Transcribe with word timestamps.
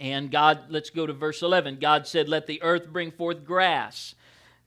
And 0.00 0.30
God, 0.30 0.64
let's 0.70 0.90
go 0.90 1.06
to 1.06 1.12
verse 1.12 1.42
11. 1.42 1.78
God 1.80 2.06
said, 2.06 2.28
Let 2.28 2.46
the 2.46 2.62
earth 2.62 2.88
bring 2.88 3.10
forth 3.10 3.44
grass, 3.44 4.14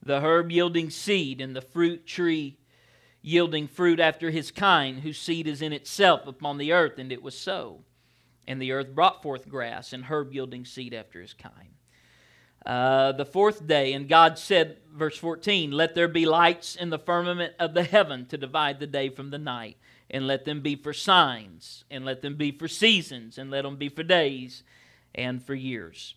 the 0.02 0.22
herb 0.22 0.52
yielding 0.52 0.90
seed, 0.90 1.42
and 1.42 1.56
the 1.56 1.62
fruit 1.62 2.06
tree 2.06 2.58
yielding 3.22 3.68
fruit 3.68 4.00
after 4.00 4.32
his 4.32 4.52
kind, 4.52 5.00
whose 5.02 5.20
seed 5.20 5.48
is 5.48 5.62
in 5.62 5.74
itself 5.74 6.28
upon 6.28 6.58
the 6.58 6.72
earth. 6.72 6.98
And 6.98 7.12
it 7.12 7.22
was 7.22 7.38
so. 7.38 7.82
And 8.48 8.62
the 8.62 8.72
earth 8.72 8.96
brought 8.96 9.22
forth 9.22 9.50
grass 9.50 9.92
and 9.92 10.06
herb 10.06 10.34
yielding 10.34 10.64
seed 10.64 10.94
after 10.94 11.22
his 11.22 11.34
kind. 11.34 11.74
Uh, 12.66 13.12
the 13.12 13.26
fourth 13.26 13.66
day, 13.68 13.94
and 13.94 14.10
God 14.10 14.38
said, 14.38 14.78
verse 14.94 15.18
14, 15.18 15.72
Let 15.72 15.94
there 15.94 16.08
be 16.08 16.26
lights 16.26 16.76
in 16.76 16.90
the 16.90 17.00
firmament 17.00 17.54
of 17.60 17.74
the 17.74 17.84
heaven 17.84 18.26
to 18.28 18.38
divide 18.38 18.80
the 18.80 18.88
day 18.88 19.10
from 19.10 19.30
the 19.30 19.38
night, 19.38 19.78
and 20.10 20.28
let 20.28 20.46
them 20.46 20.62
be 20.62 20.76
for 20.76 20.94
signs, 20.94 21.86
and 21.90 22.04
let 22.04 22.22
them 22.22 22.36
be 22.36 22.52
for 22.52 22.68
seasons, 22.68 23.38
and 23.38 23.52
let 23.52 23.64
them 23.64 23.76
be 23.76 23.90
for 23.90 24.04
days 24.04 24.64
and 25.18 25.44
for 25.44 25.56
years. 25.56 26.16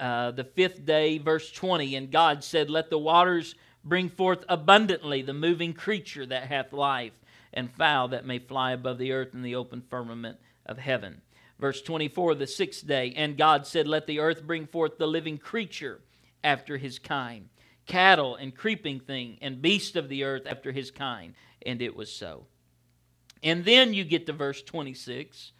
Uh, 0.00 0.30
the 0.30 0.44
fifth 0.44 0.84
day, 0.84 1.18
verse 1.18 1.50
20, 1.52 1.94
and 1.94 2.10
God 2.10 2.42
said, 2.42 2.68
Let 2.68 2.90
the 2.90 2.98
waters 2.98 3.54
bring 3.84 4.08
forth 4.08 4.44
abundantly 4.48 5.22
the 5.22 5.32
moving 5.32 5.72
creature 5.72 6.26
that 6.26 6.48
hath 6.48 6.72
life, 6.72 7.12
and 7.52 7.72
fowl 7.72 8.08
that 8.08 8.26
may 8.26 8.38
fly 8.38 8.72
above 8.72 8.98
the 8.98 9.12
earth 9.12 9.32
in 9.32 9.42
the 9.42 9.54
open 9.54 9.82
firmament 9.88 10.38
of 10.66 10.78
heaven. 10.78 11.22
Verse 11.58 11.80
24, 11.80 12.34
the 12.34 12.46
sixth 12.46 12.86
day, 12.86 13.14
and 13.16 13.38
God 13.38 13.66
said, 13.66 13.86
Let 13.86 14.06
the 14.06 14.20
earth 14.20 14.42
bring 14.42 14.66
forth 14.66 14.98
the 14.98 15.06
living 15.06 15.38
creature 15.38 16.00
after 16.44 16.76
his 16.76 16.98
kind, 16.98 17.48
cattle 17.86 18.36
and 18.36 18.54
creeping 18.54 19.00
thing, 19.00 19.38
and 19.40 19.62
beast 19.62 19.96
of 19.96 20.08
the 20.08 20.24
earth 20.24 20.42
after 20.46 20.72
his 20.72 20.90
kind. 20.90 21.34
And 21.64 21.80
it 21.80 21.96
was 21.96 22.12
so. 22.12 22.46
And 23.42 23.64
then 23.64 23.94
you 23.94 24.04
get 24.04 24.26
to 24.26 24.32
verse 24.32 24.62
26, 24.62 25.52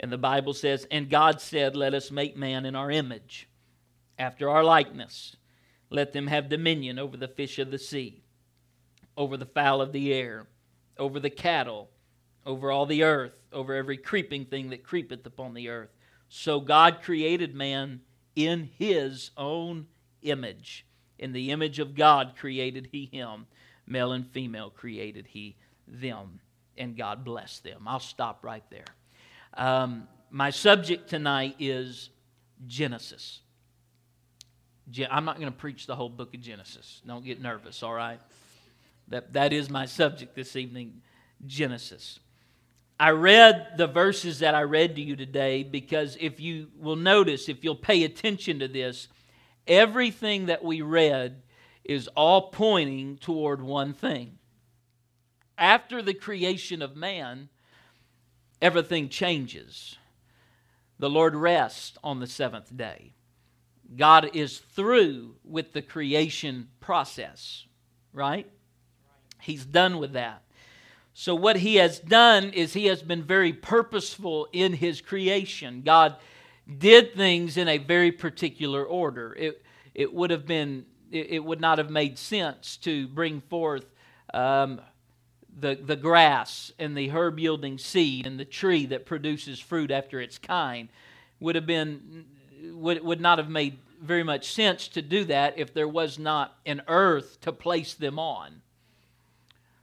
and 0.00 0.12
the 0.12 0.18
Bible 0.18 0.54
says, 0.54 0.86
And 0.90 1.10
God 1.10 1.40
said, 1.40 1.76
Let 1.76 1.94
us 1.94 2.10
make 2.10 2.36
man 2.36 2.64
in 2.66 2.74
our 2.74 2.90
image, 2.90 3.48
after 4.18 4.48
our 4.48 4.64
likeness. 4.64 5.36
Let 5.90 6.12
them 6.12 6.26
have 6.26 6.48
dominion 6.48 6.98
over 6.98 7.16
the 7.16 7.28
fish 7.28 7.58
of 7.58 7.70
the 7.70 7.78
sea, 7.78 8.22
over 9.16 9.36
the 9.36 9.46
fowl 9.46 9.80
of 9.80 9.92
the 9.92 10.12
air, 10.12 10.46
over 10.98 11.18
the 11.18 11.30
cattle 11.30 11.90
over 12.48 12.70
all 12.70 12.86
the 12.86 13.04
earth, 13.04 13.38
over 13.52 13.74
every 13.74 13.98
creeping 13.98 14.46
thing 14.46 14.70
that 14.70 14.82
creepeth 14.82 15.26
upon 15.26 15.52
the 15.52 15.68
earth. 15.68 15.90
So 16.30 16.60
God 16.60 17.02
created 17.02 17.54
man 17.54 18.00
in 18.34 18.70
his 18.78 19.30
own 19.36 19.86
image. 20.22 20.86
In 21.18 21.32
the 21.32 21.50
image 21.50 21.78
of 21.78 21.94
God 21.94 22.36
created 22.38 22.88
he 22.90 23.04
him. 23.04 23.46
Male 23.86 24.12
and 24.12 24.26
female 24.26 24.70
created 24.70 25.26
he 25.28 25.56
them. 25.86 26.40
And 26.78 26.96
God 26.96 27.22
blessed 27.22 27.64
them. 27.64 27.86
I'll 27.86 28.00
stop 28.00 28.42
right 28.42 28.64
there. 28.70 28.84
Um, 29.58 30.06
my 30.30 30.50
subject 30.50 31.10
tonight 31.10 31.56
is 31.58 32.10
Genesis. 32.68 33.40
I'm 35.10 35.24
not 35.24 35.38
going 35.38 35.50
to 35.52 35.58
preach 35.58 35.86
the 35.86 35.96
whole 35.96 36.08
book 36.08 36.32
of 36.32 36.40
Genesis. 36.40 37.02
Don't 37.04 37.24
get 37.24 37.42
nervous, 37.42 37.82
all 37.82 37.92
right? 37.92 38.20
That, 39.08 39.32
that 39.32 39.52
is 39.52 39.68
my 39.68 39.84
subject 39.86 40.36
this 40.36 40.54
evening 40.54 41.02
Genesis. 41.44 42.20
I 43.00 43.10
read 43.10 43.74
the 43.76 43.86
verses 43.88 44.38
that 44.40 44.54
I 44.54 44.62
read 44.62 44.94
to 44.96 45.02
you 45.02 45.16
today 45.16 45.64
because 45.64 46.16
if 46.20 46.40
you 46.40 46.68
will 46.78 46.96
notice, 46.96 47.48
if 47.48 47.64
you'll 47.64 47.76
pay 47.76 48.04
attention 48.04 48.60
to 48.60 48.68
this, 48.68 49.08
everything 49.66 50.46
that 50.46 50.64
we 50.64 50.82
read 50.82 51.42
is 51.84 52.08
all 52.16 52.50
pointing 52.50 53.16
toward 53.18 53.60
one 53.60 53.92
thing. 53.92 54.38
After 55.56 56.00
the 56.00 56.14
creation 56.14 56.80
of 56.80 56.96
man, 56.96 57.48
everything 58.60 59.08
changes. 59.08 59.96
The 60.98 61.10
Lord 61.10 61.34
rests 61.34 61.96
on 62.02 62.20
the 62.20 62.26
seventh 62.26 62.76
day. 62.76 63.12
God 63.96 64.30
is 64.34 64.58
through 64.58 65.36
with 65.44 65.72
the 65.72 65.82
creation 65.82 66.68
process, 66.80 67.64
right? 68.12 68.50
He's 69.40 69.64
done 69.64 69.98
with 69.98 70.12
that. 70.12 70.42
So, 71.14 71.34
what 71.34 71.56
he 71.56 71.76
has 71.76 71.98
done 71.98 72.50
is 72.50 72.74
he 72.74 72.86
has 72.86 73.02
been 73.02 73.24
very 73.24 73.52
purposeful 73.52 74.48
in 74.52 74.74
his 74.74 75.00
creation. 75.00 75.82
God 75.82 76.16
did 76.76 77.14
things 77.14 77.56
in 77.56 77.66
a 77.66 77.78
very 77.78 78.12
particular 78.12 78.84
order. 78.84 79.34
It, 79.34 79.62
it 79.94 80.12
would 80.12 80.30
have 80.30 80.46
been, 80.46 80.84
it 81.10 81.42
would 81.42 81.60
not 81.60 81.78
have 81.78 81.90
made 81.90 82.18
sense 82.18 82.76
to 82.78 83.08
bring 83.08 83.40
forth 83.40 83.86
um, 84.34 84.80
the, 85.60 85.78
the 85.82 85.96
grass 85.96 86.72
and 86.78 86.96
the 86.96 87.10
herb 87.10 87.38
yielding 87.38 87.78
seed 87.78 88.26
and 88.26 88.38
the 88.38 88.44
tree 88.44 88.86
that 88.86 89.06
produces 89.06 89.58
fruit 89.58 89.90
after 89.90 90.20
its 90.20 90.38
kind. 90.38 90.88
Would 91.40 91.54
have 91.54 91.66
been, 91.66 92.24
would, 92.72 93.02
would 93.04 93.20
not 93.20 93.38
have 93.38 93.48
made 93.48 93.78
very 94.02 94.22
much 94.22 94.52
sense 94.52 94.88
to 94.88 95.02
do 95.02 95.24
that 95.24 95.58
if 95.58 95.74
there 95.74 95.88
was 95.88 96.18
not 96.18 96.56
an 96.66 96.82
earth 96.88 97.40
to 97.42 97.52
place 97.52 97.94
them 97.94 98.18
on. 98.18 98.62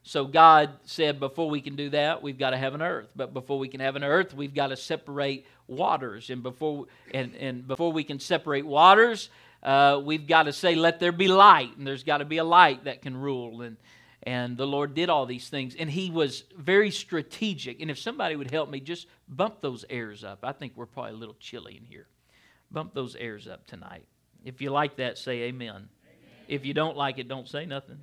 So 0.03 0.25
God 0.25 0.69
said, 0.84 1.19
before 1.19 1.50
we 1.50 1.62
can 1.62 1.75
do 1.75 1.90
that, 1.90 2.22
we've 2.22 2.38
got 2.38 2.52
to 2.52 2.57
have 2.57 2.75
an 2.75 2.81
earth. 2.81 3.09
But 3.16 3.34
before 3.34 3.57
we 3.57 3.68
can 3.68 3.80
have 3.80 3.96
an 3.96 4.03
earth, 4.03 4.36
we've 4.36 4.53
got 4.53 4.68
to 4.68 4.78
separate 4.78 5.47
waters. 5.68 6.30
And 6.30 6.44
before 6.44 6.86
and, 7.12 7.34
and 7.36 7.68
before 7.68 7.92
we 7.92 8.03
can 8.03 8.19
separate 8.19 8.68
waters, 8.68 9.30
uh, 9.63 10.00
we've 10.03 10.28
got 10.28 10.44
to 10.44 10.53
say, 10.53 10.75
let 10.75 11.00
there 11.00 11.12
be 11.12 11.28
light. 11.28 11.75
And 11.75 11.88
there's 11.88 12.03
got 12.03 12.19
to 12.19 12.25
be 12.25 12.38
a 12.38 12.44
light 12.44 12.84
that 12.84 13.02
can 13.02 13.18
rule. 13.18 13.63
And 13.63 13.78
and 14.25 14.58
the 14.58 14.66
Lord 14.66 14.96
did 14.96 15.09
all 15.09 15.25
these 15.25 15.50
things. 15.50 15.75
And 15.78 15.90
He 15.90 16.09
was 16.09 16.44
very 16.58 16.90
strategic. 16.91 17.80
And 17.81 17.91
if 17.91 18.00
somebody 18.00 18.36
would 18.36 18.50
help 18.52 18.69
me, 18.69 18.80
just 18.80 19.08
bump 19.28 19.62
those 19.62 19.86
airs 19.90 20.24
up. 20.24 20.40
I 20.44 20.52
think 20.52 20.74
we're 20.75 20.88
probably 20.88 21.12
a 21.12 21.18
little 21.18 21.36
chilly 21.40 21.78
in 21.78 21.86
here. 21.86 22.08
Bump 22.72 22.94
those 22.94 23.16
airs 23.16 23.47
up 23.47 23.68
tonight. 23.68 24.06
If 24.44 24.62
you 24.62 24.72
like 24.72 24.97
that, 24.97 25.18
say 25.18 25.44
amen. 25.44 25.69
amen. 25.69 25.90
If 26.47 26.66
you 26.66 26.74
don't 26.74 26.97
like 26.97 27.19
it, 27.19 27.28
don't 27.28 27.47
say 27.47 27.66
nothing. 27.66 28.00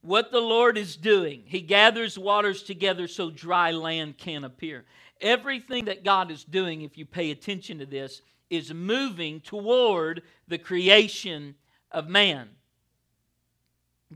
what 0.02 0.32
the 0.32 0.40
Lord 0.40 0.78
is 0.78 0.96
doing, 0.96 1.44
He 1.46 1.62
gathers 1.62 2.18
waters 2.18 2.64
together 2.64 3.08
so 3.08 3.30
dry 3.30 3.72
land 3.72 4.18
can 4.18 4.46
appear. 4.46 4.86
Everything 5.20 5.86
that 5.86 6.04
God 6.04 6.32
is 6.32 6.44
doing, 6.44 6.82
if 6.82 6.98
you 6.98 7.06
pay 7.06 7.32
attention 7.32 7.80
to 7.80 7.86
this, 7.86 8.22
is 8.50 8.74
moving 8.74 9.40
toward 9.42 10.22
the 10.48 10.58
creation 10.58 11.56
of 11.94 12.08
man. 12.08 12.50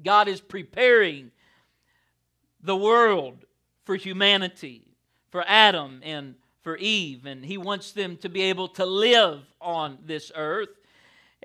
God 0.04 0.28
is 0.28 0.42
preparing 0.42 1.32
the 2.62 2.76
world 2.76 3.46
for 3.86 3.96
humanity, 3.96 4.88
for 5.30 5.44
Adam 5.48 6.02
and 6.04 6.36
for 6.62 6.78
Eve, 6.78 7.26
and 7.26 7.46
He 7.46 7.58
wants 7.58 7.92
them 7.92 8.18
to 8.18 8.30
be 8.30 8.42
able 8.44 8.68
to 8.70 8.86
live 8.86 9.42
on 9.62 10.00
this 10.06 10.32
earth 10.36 10.70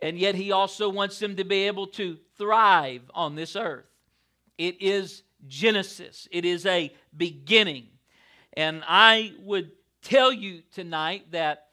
and 0.03 0.19
yet 0.19 0.35
he 0.35 0.51
also 0.51 0.89
wants 0.89 1.21
them 1.21 1.37
to 1.37 1.45
be 1.45 1.69
able 1.69 1.87
to 1.87 2.19
thrive 2.37 3.03
on 3.15 3.37
this 3.37 3.55
earth. 3.55 3.87
It 4.59 4.83
is 4.83 5.23
Genesis, 5.47 6.29
it 6.31 6.45
is 6.45 6.67
a 6.67 6.93
beginning. 7.17 7.87
And 8.55 8.83
I 8.87 9.33
would 9.41 9.71
tell 10.03 10.33
you 10.33 10.63
tonight 10.73 11.31
that 11.31 11.69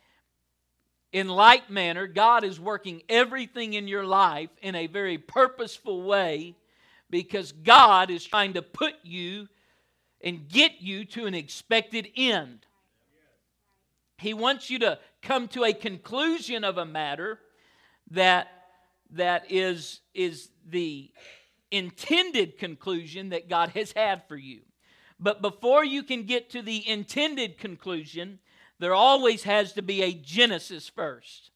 in 1.11 1.27
like 1.27 1.69
manner, 1.69 2.07
God 2.07 2.43
is 2.43 2.59
working 2.59 3.01
everything 3.09 3.73
in 3.73 3.87
your 3.87 4.05
life 4.05 4.49
in 4.61 4.75
a 4.75 4.87
very 4.87 5.17
purposeful 5.17 6.03
way 6.03 6.55
because 7.09 7.51
God 7.51 8.11
is 8.11 8.23
trying 8.23 8.53
to 8.53 8.61
put 8.61 8.93
you 9.03 9.47
and 10.21 10.47
get 10.47 10.81
you 10.81 11.05
to 11.05 11.25
an 11.25 11.33
expected 11.33 12.09
end. 12.15 12.65
He 14.17 14.33
wants 14.33 14.69
you 14.69 14.79
to 14.79 14.99
come 15.21 15.47
to 15.49 15.63
a 15.63 15.73
conclusion 15.73 16.63
of 16.63 16.77
a 16.77 16.85
matter 16.85 17.39
that, 18.11 18.47
that 19.11 19.51
is, 19.51 20.01
is 20.13 20.49
the 20.67 21.09
intended 21.71 22.57
conclusion 22.57 23.29
that 23.29 23.49
God 23.49 23.69
has 23.69 23.91
had 23.93 24.23
for 24.27 24.35
you. 24.35 24.61
But 25.19 25.41
before 25.41 25.83
you 25.83 26.03
can 26.03 26.23
get 26.23 26.49
to 26.51 26.61
the 26.61 26.87
intended 26.87 27.57
conclusion, 27.57 28.39
there 28.79 28.93
always 28.93 29.43
has 29.43 29.73
to 29.73 29.81
be 29.81 30.01
a 30.01 30.13
genesis 30.13 30.89
first. 30.89 31.51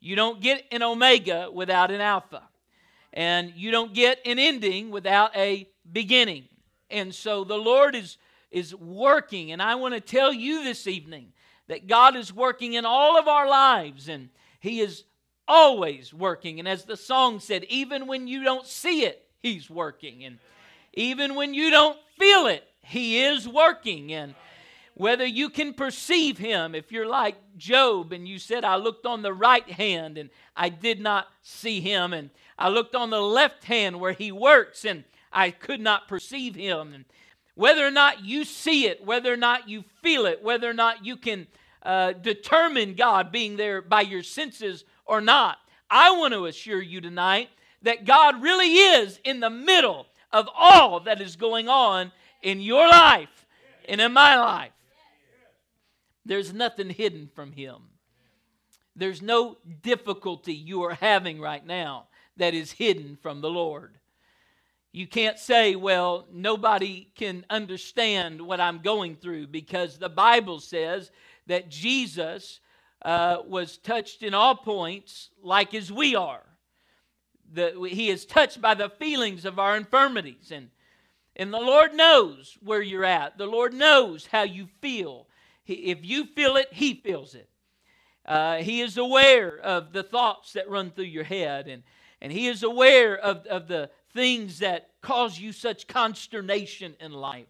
You 0.00 0.14
don't 0.14 0.40
get 0.40 0.64
an 0.70 0.82
omega 0.82 1.50
without 1.52 1.90
an 1.90 2.00
alpha, 2.00 2.42
and 3.12 3.52
you 3.56 3.70
don't 3.70 3.94
get 3.94 4.20
an 4.24 4.38
ending 4.38 4.90
without 4.90 5.36
a 5.36 5.68
beginning. 5.90 6.44
And 6.90 7.14
so 7.14 7.44
the 7.44 7.56
Lord 7.56 7.94
is, 7.94 8.16
is 8.50 8.74
working, 8.74 9.50
and 9.52 9.60
I 9.60 9.74
want 9.74 9.94
to 9.94 10.00
tell 10.00 10.32
you 10.32 10.62
this 10.62 10.86
evening 10.86 11.32
that 11.66 11.86
God 11.86 12.16
is 12.16 12.32
working 12.32 12.74
in 12.74 12.84
all 12.84 13.18
of 13.18 13.28
our 13.28 13.48
lives, 13.48 14.08
and 14.08 14.28
He 14.60 14.80
is 14.80 15.04
always 15.46 16.12
working. 16.14 16.58
And 16.58 16.68
as 16.68 16.84
the 16.84 16.96
song 16.96 17.40
said, 17.40 17.64
even 17.64 18.06
when 18.06 18.28
you 18.28 18.44
don't 18.44 18.66
see 18.66 19.04
it, 19.04 19.26
He's 19.40 19.70
working. 19.70 20.24
And 20.24 20.38
even 20.94 21.34
when 21.34 21.54
you 21.54 21.70
don't 21.70 21.98
feel 22.18 22.46
it, 22.46 22.64
He 22.82 23.22
is 23.22 23.48
working. 23.48 24.12
And 24.12 24.34
whether 24.98 25.24
you 25.24 25.48
can 25.48 25.74
perceive 25.74 26.38
Him, 26.38 26.74
if 26.74 26.90
you're 26.92 27.06
like 27.06 27.36
Job 27.56 28.12
and 28.12 28.26
you 28.26 28.38
said, 28.38 28.64
I 28.64 28.76
looked 28.76 29.06
on 29.06 29.22
the 29.22 29.32
right 29.32 29.68
hand 29.70 30.18
and 30.18 30.28
I 30.56 30.68
did 30.68 31.00
not 31.00 31.28
see 31.40 31.80
Him, 31.80 32.12
and 32.12 32.30
I 32.58 32.68
looked 32.68 32.96
on 32.96 33.10
the 33.10 33.22
left 33.22 33.64
hand 33.64 34.00
where 34.00 34.12
He 34.12 34.32
works 34.32 34.84
and 34.84 35.04
I 35.32 35.52
could 35.52 35.80
not 35.80 36.08
perceive 36.08 36.56
Him. 36.56 36.92
And 36.92 37.04
whether 37.54 37.86
or 37.86 37.92
not 37.92 38.24
you 38.24 38.44
see 38.44 38.86
it, 38.86 39.04
whether 39.04 39.32
or 39.32 39.36
not 39.36 39.68
you 39.68 39.84
feel 40.02 40.26
it, 40.26 40.42
whether 40.42 40.68
or 40.68 40.74
not 40.74 41.06
you 41.06 41.16
can 41.16 41.46
uh, 41.82 42.12
determine 42.12 42.94
God 42.94 43.30
being 43.30 43.56
there 43.56 43.80
by 43.80 44.00
your 44.00 44.22
senses 44.22 44.84
or 45.06 45.20
not. 45.20 45.58
I 45.88 46.10
want 46.10 46.34
to 46.34 46.46
assure 46.46 46.82
you 46.82 47.00
tonight 47.00 47.50
that 47.82 48.04
God 48.04 48.42
really 48.42 48.74
is 48.74 49.20
in 49.24 49.40
the 49.40 49.50
middle 49.50 50.06
of 50.32 50.48
all 50.54 51.00
that 51.00 51.20
is 51.20 51.36
going 51.36 51.68
on 51.68 52.12
in 52.42 52.60
your 52.60 52.88
life 52.88 53.46
and 53.88 54.00
in 54.00 54.12
my 54.12 54.36
life. 54.36 54.72
There's 56.28 56.52
nothing 56.52 56.90
hidden 56.90 57.30
from 57.34 57.52
Him. 57.52 57.76
There's 58.94 59.22
no 59.22 59.56
difficulty 59.82 60.52
you 60.52 60.82
are 60.84 60.94
having 60.94 61.40
right 61.40 61.64
now 61.64 62.08
that 62.36 62.52
is 62.52 62.70
hidden 62.70 63.16
from 63.16 63.40
the 63.40 63.48
Lord. 63.48 63.96
You 64.92 65.06
can't 65.06 65.38
say, 65.38 65.74
well, 65.74 66.26
nobody 66.30 67.08
can 67.14 67.46
understand 67.48 68.42
what 68.42 68.60
I'm 68.60 68.80
going 68.80 69.16
through 69.16 69.46
because 69.46 69.96
the 69.96 70.10
Bible 70.10 70.60
says 70.60 71.10
that 71.46 71.70
Jesus 71.70 72.60
uh, 73.00 73.38
was 73.46 73.78
touched 73.78 74.22
in 74.22 74.34
all 74.34 74.54
points 74.54 75.30
like 75.42 75.72
as 75.72 75.90
we 75.90 76.14
are. 76.14 76.42
The, 77.54 77.88
he 77.90 78.10
is 78.10 78.26
touched 78.26 78.60
by 78.60 78.74
the 78.74 78.90
feelings 78.90 79.46
of 79.46 79.58
our 79.58 79.78
infirmities. 79.78 80.50
And, 80.52 80.68
and 81.36 81.54
the 81.54 81.58
Lord 81.60 81.94
knows 81.94 82.58
where 82.60 82.82
you're 82.82 83.04
at, 83.04 83.38
the 83.38 83.46
Lord 83.46 83.72
knows 83.72 84.26
how 84.26 84.42
you 84.42 84.68
feel. 84.82 85.27
If 85.68 86.04
you 86.04 86.24
feel 86.24 86.56
it, 86.56 86.68
He 86.72 86.94
feels 86.94 87.34
it. 87.34 87.48
Uh, 88.24 88.56
he 88.56 88.82
is 88.82 88.98
aware 88.98 89.58
of 89.58 89.92
the 89.92 90.02
thoughts 90.02 90.52
that 90.52 90.68
run 90.68 90.90
through 90.90 91.04
your 91.04 91.24
head, 91.24 91.66
and, 91.66 91.82
and 92.20 92.30
He 92.30 92.46
is 92.46 92.62
aware 92.62 93.16
of, 93.16 93.46
of 93.46 93.68
the 93.68 93.90
things 94.12 94.58
that 94.58 94.90
cause 95.00 95.38
you 95.38 95.52
such 95.52 95.86
consternation 95.86 96.94
in 97.00 97.12
life. 97.12 97.46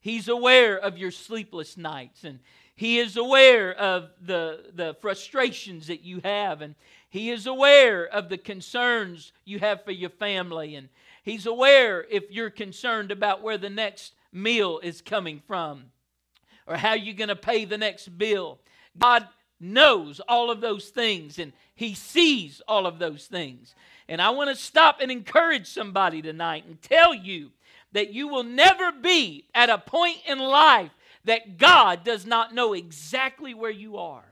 He's 0.00 0.28
aware 0.28 0.78
of 0.78 0.98
your 0.98 1.10
sleepless 1.10 1.76
nights, 1.76 2.24
and 2.24 2.40
he 2.78 3.00
is 3.00 3.16
aware 3.16 3.74
of 3.74 4.10
the, 4.20 4.66
the 4.72 4.96
frustrations 5.00 5.88
that 5.88 6.02
you 6.04 6.20
have, 6.22 6.62
and 6.62 6.76
He 7.10 7.30
is 7.30 7.48
aware 7.48 8.06
of 8.06 8.28
the 8.28 8.38
concerns 8.38 9.32
you 9.44 9.58
have 9.58 9.82
for 9.84 9.90
your 9.90 10.10
family, 10.10 10.76
and 10.76 10.88
He's 11.24 11.46
aware 11.46 12.06
if 12.08 12.30
you're 12.30 12.50
concerned 12.50 13.10
about 13.10 13.42
where 13.42 13.58
the 13.58 13.68
next 13.68 14.14
meal 14.30 14.78
is 14.80 15.02
coming 15.02 15.42
from 15.44 15.86
or 16.68 16.76
how 16.76 16.92
you're 16.92 17.14
going 17.14 17.28
to 17.28 17.36
pay 17.36 17.64
the 17.64 17.78
next 17.78 18.16
bill. 18.18 18.58
God 18.96 19.26
knows 19.58 20.20
all 20.28 20.50
of 20.50 20.60
those 20.60 20.90
things, 20.90 21.38
and 21.38 21.52
He 21.74 21.94
sees 21.94 22.60
all 22.68 22.86
of 22.86 22.98
those 22.98 23.26
things. 23.26 23.74
And 24.08 24.22
I 24.22 24.30
want 24.30 24.50
to 24.50 24.56
stop 24.56 25.00
and 25.00 25.10
encourage 25.10 25.66
somebody 25.66 26.22
tonight 26.22 26.64
and 26.66 26.80
tell 26.80 27.14
you 27.14 27.50
that 27.92 28.12
you 28.12 28.28
will 28.28 28.44
never 28.44 28.92
be 28.92 29.46
at 29.54 29.70
a 29.70 29.78
point 29.78 30.18
in 30.26 30.38
life 30.38 30.90
that 31.24 31.58
God 31.58 32.04
does 32.04 32.24
not 32.24 32.54
know 32.54 32.74
exactly 32.74 33.54
where 33.54 33.70
you 33.70 33.96
are, 33.96 34.24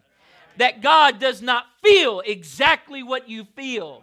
that 0.58 0.82
God 0.82 1.18
does 1.18 1.42
not 1.42 1.66
feel 1.82 2.20
exactly 2.20 3.02
what 3.02 3.28
you 3.28 3.44
feel, 3.44 4.02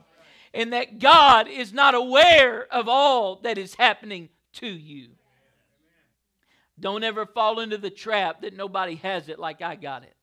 and 0.54 0.74
that 0.74 1.00
God 1.00 1.48
is 1.48 1.72
not 1.72 1.96
aware 1.96 2.68
of 2.72 2.88
all 2.88 3.38
that 3.38 3.58
is 3.58 3.76
happening 3.76 4.30
to 4.54 4.68
you. 4.68 5.10
Don't 6.80 7.04
ever 7.04 7.26
fall 7.26 7.60
into 7.60 7.78
the 7.78 7.90
trap 7.90 8.42
that 8.42 8.56
nobody 8.56 8.96
has 8.96 9.30
it 9.30 9.40
like 9.40 9.62
I 9.62 9.76
got 9.76 10.04
it. 10.04 10.16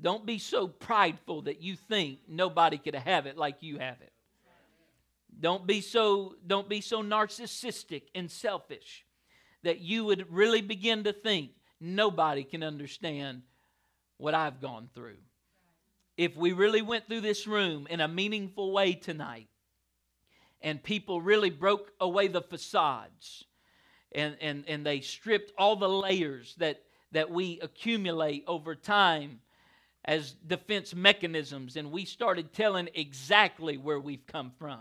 Don't 0.00 0.26
be 0.26 0.38
so 0.38 0.66
prideful 0.66 1.42
that 1.42 1.62
you 1.62 1.76
think 1.76 2.18
nobody 2.28 2.78
could 2.78 2.96
have 2.96 3.26
it 3.26 3.36
like 3.36 3.62
you 3.62 3.78
have 3.78 4.00
it. 4.00 4.12
Don't 5.40 5.66
be 5.66 5.80
so 5.80 6.34
don't 6.46 6.68
be 6.68 6.80
so 6.80 7.02
narcissistic 7.02 8.02
and 8.14 8.30
selfish 8.30 9.04
that 9.62 9.80
you 9.80 10.04
would 10.04 10.32
really 10.32 10.60
begin 10.60 11.04
to 11.04 11.12
think 11.12 11.50
nobody 11.80 12.44
can 12.44 12.62
understand 12.62 13.42
what 14.18 14.34
I've 14.34 14.60
gone 14.60 14.88
through. 14.94 15.18
If 16.16 16.36
we 16.36 16.52
really 16.52 16.82
went 16.82 17.08
through 17.08 17.22
this 17.22 17.46
room 17.46 17.86
in 17.90 18.00
a 18.00 18.08
meaningful 18.08 18.72
way 18.72 18.92
tonight, 18.92 19.48
and 20.60 20.82
people 20.82 21.20
really 21.20 21.50
broke 21.50 21.92
away 22.00 22.28
the 22.28 22.40
facades 22.40 23.44
and, 24.14 24.36
and, 24.40 24.64
and 24.68 24.86
they 24.86 25.00
stripped 25.00 25.52
all 25.58 25.76
the 25.76 25.88
layers 25.88 26.54
that, 26.58 26.82
that 27.12 27.30
we 27.30 27.58
accumulate 27.60 28.44
over 28.46 28.74
time 28.74 29.40
as 30.04 30.32
defense 30.32 30.94
mechanisms, 30.94 31.76
and 31.76 31.90
we 31.90 32.04
started 32.04 32.52
telling 32.52 32.88
exactly 32.94 33.78
where 33.78 33.98
we've 33.98 34.26
come 34.26 34.52
from 34.58 34.80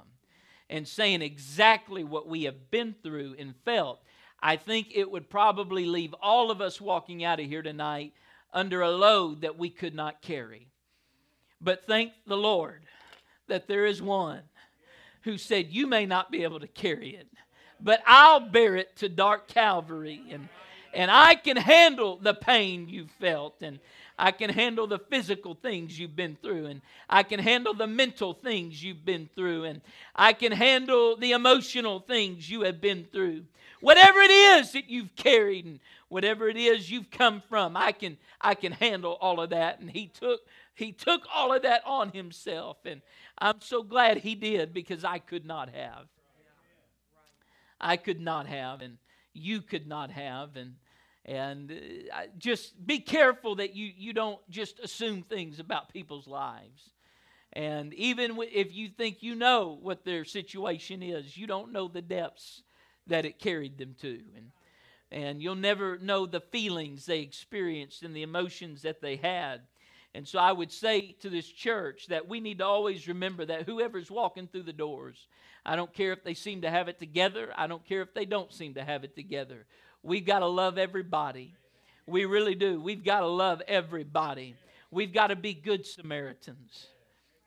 and 0.69 0.88
saying 0.88 1.21
exactly 1.21 2.03
what 2.03 2.27
we 2.27 2.44
have 2.44 2.69
been 2.71 2.95
through 3.03 3.35
and 3.39 3.56
felt, 3.63 4.01
I 4.41 4.57
think 4.57 4.89
it 4.94 5.09
would 5.09 5.30
probably 5.30 5.86
leave 5.86 6.13
all 6.21 6.51
of 6.51 6.62
us 6.62 6.81
walking 6.81 7.24
out 7.24 7.39
of 7.39 7.45
here 7.45 7.62
tonight 7.62 8.13
under 8.51 8.81
a 8.81 8.91
load 8.91 9.41
that 9.41 9.57
we 9.57 9.69
could 9.69 9.95
not 9.95 10.21
carry. 10.21 10.68
But 11.62 11.88
thank 11.88 12.12
the 12.27 12.38
Lord 12.38 12.83
that 13.47 13.68
there 13.68 13.86
is 13.86 14.01
one 14.01 14.41
who 15.21 15.38
said, 15.38 15.71
You 15.71 15.88
may 15.88 16.06
not 16.06 16.31
be 16.31 16.44
able 16.44 16.59
to 16.59 16.68
carry 16.68 17.15
it, 17.15 17.27
but 17.83 18.01
I'll 18.07 18.39
bear 18.39 18.75
it 18.75 18.95
to 18.97 19.09
dark 19.09 19.47
Calvary. 19.47 20.21
And, 20.31 20.50
and 20.94 21.12
I 21.12 21.35
can 21.35 21.57
handle 21.57 22.18
the 22.18 22.33
pain 22.33 22.88
you 22.88 23.07
felt. 23.19 23.62
And 23.62 23.80
I 24.18 24.31
can 24.31 24.50
handle 24.50 24.88
the 24.88 25.00
physical 25.00 25.56
things 25.56 25.97
you've 25.97 26.15
been 26.15 26.38
through, 26.41 26.68
and 26.68 26.81
I 27.09 27.24
can 27.24 27.39
handle 27.39 27.74
the 27.74 27.88
mental 27.88 28.33
things 28.33 28.83
you've 28.83 29.03
been 29.03 29.27
through, 29.35 29.63
and 29.63 29.81
I 30.15 30.33
can 30.33 30.51
handle 30.51 31.18
the 31.18 31.31
emotional 31.31 32.00
things 32.00 32.50
you 32.50 32.62
have 32.62 32.80
been 32.80 33.06
through. 33.12 33.45
Whatever 33.81 34.19
it 34.21 34.31
is 34.31 34.71
that 34.74 34.89
you've 34.89 35.15
carried 35.15 35.65
and 35.65 35.79
whatever 36.09 36.47
it 36.47 36.57
is 36.57 36.89
you've 36.89 37.09
come 37.09 37.41
from, 37.50 37.75
I 37.75 37.91
can 37.91 38.18
I 38.39 38.56
can 38.56 38.71
handle 38.71 39.18
all 39.19 39.41
of 39.41 39.50
that. 39.50 39.79
And 39.79 39.89
he 39.89 40.07
took 40.07 40.41
he 40.75 40.91
took 40.91 41.24
all 41.33 41.53
of 41.53 41.63
that 41.63 41.81
on 41.86 42.12
himself, 42.12 42.77
and 42.86 43.01
I'm 43.39 43.62
so 43.62 43.83
glad 43.83 44.18
he 44.18 44.36
did 44.36 44.74
because 44.74 45.03
I 45.03 45.18
could 45.18 45.45
not 45.45 45.69
have. 45.69 46.06
I 47.83 47.97
could 47.97 48.21
not 48.21 48.47
have, 48.47 48.81
and 48.81 48.97
you 49.33 49.62
could 49.62 49.88
not 49.88 50.09
have, 50.12 50.56
and 50.56 50.75
and 51.25 51.71
uh, 52.13 52.24
just 52.38 52.85
be 52.85 53.00
careful 53.00 53.56
that 53.56 53.75
you, 53.75 53.91
you 53.95 54.12
don't 54.12 54.39
just 54.50 54.80
assume 54.80 55.24
things 55.24 55.59
about 55.59 55.94
people's 55.94 56.27
lives. 56.27 56.89
And 57.53 57.94
even 57.94 58.38
if 58.51 58.74
you 58.74 58.89
think 58.89 59.24
you 59.24 59.35
know 59.35 59.77
what 59.81 60.03
their 60.03 60.25
situation 60.25 61.01
is, 61.01 61.38
you 61.38 61.47
don't 61.47 61.71
know 61.71 61.88
the 61.88 62.01
depths 62.01 62.63
that 63.07 63.25
it 63.25 63.39
carried 63.39 63.77
them 63.77 63.95
to. 64.01 64.19
And, 64.36 64.51
and 65.12 65.41
you'll 65.41 65.56
never 65.56 65.97
know 66.00 66.25
the 66.25 66.41
feelings 66.41 67.06
they 67.06 67.19
experienced 67.19 68.03
and 68.03 68.15
the 68.15 68.24
emotions 68.24 68.81
that 68.81 69.01
they 69.01 69.15
had. 69.15 69.62
And 70.15 70.27
so 70.27 70.39
I 70.39 70.51
would 70.51 70.72
say 70.72 71.15
to 71.22 71.29
this 71.29 71.48
church 71.48 72.07
that 72.07 72.27
we 72.27 72.39
need 72.39 72.57
to 72.57 72.65
always 72.65 73.07
remember 73.07 73.46
that 73.46 73.63
whoever's 73.63 74.12
walking 74.12 74.48
through 74.48 74.63
the 74.63 74.74
doors, 74.74 75.27
I 75.65 75.75
don't 75.75 75.93
care 75.93 76.12
if 76.12 76.24
they 76.24 76.34
seem 76.34 76.62
to 76.62 76.70
have 76.70 76.88
it 76.88 77.00
together, 77.00 77.53
I 77.55 77.67
don't 77.67 77.86
care 77.86 78.01
if 78.01 78.13
they 78.13 78.25
don't 78.25 78.53
seem 78.53 78.74
to 78.75 78.84
have 78.84 79.03
it 79.03 79.15
together. 79.15 79.65
We've 80.01 80.25
got 80.25 80.39
to 80.39 80.48
love 80.48 80.77
everybody. 80.77 81.55
We 82.05 82.25
really 82.25 82.55
do. 82.55 82.82
We've 82.82 83.03
got 83.03 83.22
to 83.22 83.27
love 83.27 83.62
everybody. 83.67 84.55
We've 84.91 85.13
got 85.13 85.27
to 85.27 85.38
be 85.38 85.53
good 85.53 85.86
Samaritans. 85.86 86.88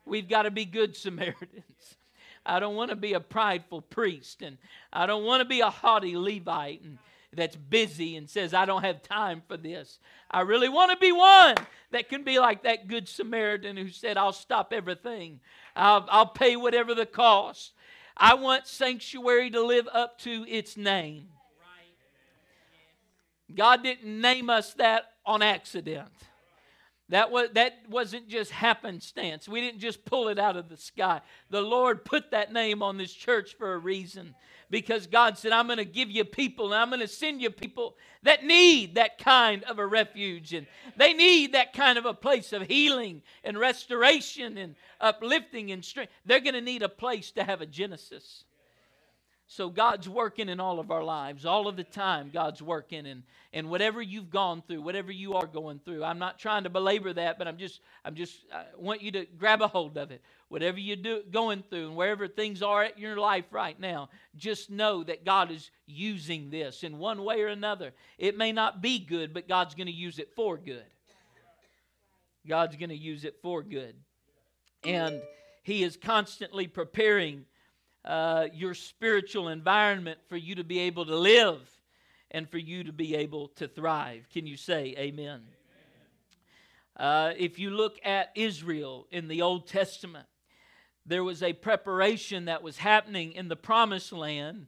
We've 0.07 0.29
got 0.29 0.43
to 0.43 0.51
be 0.51 0.65
good 0.65 0.97
Samaritans. 0.97 1.97
I 2.47 2.61
don't 2.61 2.77
want 2.77 2.91
to 2.91 2.97
be 2.97 3.13
a 3.13 3.21
prideful 3.21 3.83
priest, 3.83 4.41
and 4.41 4.57
I 4.93 5.07
don't 5.07 5.25
want 5.25 5.41
to 5.43 5.49
be 5.49 5.61
a 5.61 5.69
haughty 5.69 6.17
Levite 6.17 6.83
and 6.83 6.99
that's 7.37 7.57
busy 7.57 8.17
and 8.17 8.29
says, 8.29 8.55
I 8.55 8.65
don't 8.65 8.85
have 8.85 9.03
time 9.03 9.43
for 9.47 9.57
this. 9.57 9.99
I 10.31 10.41
really 10.41 10.69
want 10.69 10.91
to 10.91 10.97
be 10.97 11.13
one 11.13 11.55
that 11.91 12.09
can 12.09 12.25
be 12.25 12.39
like 12.39 12.63
that 12.63 12.89
good 12.89 13.09
Samaritan 13.09 13.77
who 13.77 13.89
said, 13.89 14.17
I'll 14.17 14.33
stop 14.33 14.73
everything, 14.73 15.41
I'll, 15.75 16.07
I'll 16.11 16.27
pay 16.27 16.57
whatever 16.57 16.95
the 16.95 17.07
cost. 17.07 17.73
I 18.17 18.35
want 18.35 18.67
sanctuary 18.67 19.51
to 19.51 19.63
live 19.63 19.89
up 19.93 20.19
to 20.21 20.47
its 20.49 20.77
name. 20.77 21.29
God 23.55 23.83
didn't 23.83 24.21
name 24.21 24.51
us 24.51 24.75
that 24.75 25.13
on 25.25 25.43
accident. 25.43 26.09
That, 27.09 27.31
was, 27.31 27.51
that 27.55 27.75
wasn't 27.89 28.29
just 28.29 28.51
happenstance. 28.51 29.49
We 29.49 29.61
didn't 29.61 29.79
just 29.79 30.05
pull 30.05 30.29
it 30.29 30.39
out 30.39 30.57
of 30.57 30.69
the 30.69 30.77
sky. 30.77 31.21
The 31.51 31.61
Lord 31.61 32.05
put 32.05 32.33
that 32.33 32.53
name 32.53 32.83
on 32.83 32.97
this 32.97 33.13
church 33.13 33.55
for 33.57 33.75
a 33.75 33.79
reason 33.79 34.35
because 34.71 35.07
God 35.07 35.39
said, 35.39 35.53
I'm 35.53 35.67
going 35.67 35.79
to 35.79 35.85
give 35.85 36.11
you 36.11 36.25
people 36.25 36.67
and 36.67 36.75
I'm 36.75 36.89
going 36.89 37.01
to 37.01 37.09
send 37.09 37.41
you 37.41 37.51
people 37.51 37.97
that 38.23 38.45
need 38.45 38.97
that 38.97 39.19
kind 39.19 39.63
of 39.65 39.79
a 39.79 39.87
refuge 39.87 40.53
and 40.53 40.67
they 40.97 41.13
need 41.13 41.53
that 41.53 41.73
kind 41.73 41.99
of 41.99 42.07
a 42.07 42.15
place 42.15 42.53
of 42.53 42.63
healing 42.63 43.23
and 43.45 43.59
restoration 43.59 44.59
and 44.59 44.75
uplifting 45.01 45.71
and 45.71 45.85
strength. 45.85 46.13
They're 46.25 46.41
going 46.41 46.55
to 46.55 46.61
need 46.61 46.83
a 46.83 46.89
place 46.89 47.31
to 47.33 47.45
have 47.45 47.61
a 47.61 47.67
Genesis. 47.67 48.45
So 49.49 49.69
God's 49.71 50.09
working 50.09 50.49
in 50.49 50.59
all 50.59 50.81
of 50.81 50.91
our 50.91 51.05
lives, 51.05 51.47
all 51.47 51.69
of 51.69 51.77
the 51.77 51.85
time. 51.85 52.31
God's 52.33 52.61
working, 52.61 53.07
and 53.07 53.23
and 53.53 53.71
whatever 53.71 54.03
you've 54.03 54.29
gone 54.29 54.63
through, 54.67 54.83
whatever 54.83 55.13
you 55.13 55.35
are 55.35 55.47
going 55.47 55.79
through, 55.85 56.03
I'm 56.03 56.19
not 56.19 56.39
trying 56.39 56.65
to 56.65 56.71
belabor 56.71 57.13
that, 57.13 57.39
but 57.39 57.47
I'm 57.47 57.57
just 57.57 57.81
I'm 58.05 58.17
just 58.17 58.41
I 58.53 58.65
want 58.77 59.03
you 59.03 59.13
to 59.13 59.25
grab 59.39 59.63
a 59.63 59.69
hold 59.69 59.97
of 59.99 60.11
it. 60.11 60.21
Whatever 60.49 60.79
you 60.79 60.95
do 60.95 61.23
going 61.31 61.65
through, 61.69 61.89
and 61.89 61.97
wherever 61.97 62.29
things 62.29 62.63
are 62.63 62.85
at 62.85 62.99
your 62.99 63.17
life 63.17 63.47
right 63.51 63.79
now, 63.81 64.11
just 64.37 64.71
know 64.71 65.03
that 65.03 65.25
God 65.25 65.51
is 65.51 65.71
using 65.87 66.51
this 66.51 66.85
in 66.85 66.99
one 66.99 67.25
way 67.25 67.43
or 67.43 67.49
another. 67.49 67.93
It 68.17 68.39
may 68.39 68.53
not 68.53 68.81
be 68.81 69.01
good, 69.01 69.35
but 69.35 69.49
God's 69.49 69.75
going 69.75 69.89
to 69.89 69.93
use 69.93 70.21
it 70.21 70.31
for 70.37 70.57
good. 70.57 70.85
God's 72.47 72.77
going 72.77 72.91
to 72.91 72.97
use 72.97 73.25
it 73.25 73.39
for 73.43 73.61
good, 73.61 73.97
and 74.85 75.21
He 75.65 75.83
is 75.83 75.97
constantly 75.97 76.69
preparing 76.69 77.45
uh, 78.05 78.47
your 78.53 78.75
spiritual 78.75 79.49
environment 79.49 80.21
for 80.29 80.37
you 80.37 80.55
to 80.55 80.65
be 80.65 80.79
able 80.81 81.07
to 81.07 81.17
live 81.17 81.59
and 82.31 82.49
for 82.49 82.59
you 82.59 82.85
to 82.85 82.93
be 82.93 83.17
able 83.17 83.49
to 83.49 83.67
thrive. 83.67 84.29
Can 84.33 84.47
you 84.47 84.57
say 84.57 84.95
amen? 84.97 85.43
Uh, 86.97 87.33
if 87.37 87.59
you 87.59 87.71
look 87.71 87.99
at 88.05 88.31
Israel 88.37 89.07
in 89.11 89.27
the 89.27 89.43
Old 89.43 89.67
Testament, 89.67 90.27
there 91.07 91.25
was 91.25 91.43
a 91.43 91.53
preparation 91.53 92.47
that 92.47 92.63
was 92.63 92.79
happening 92.79 93.33
in 93.33 93.49
the 93.49 93.57
promised 93.57 94.13
land 94.13 94.67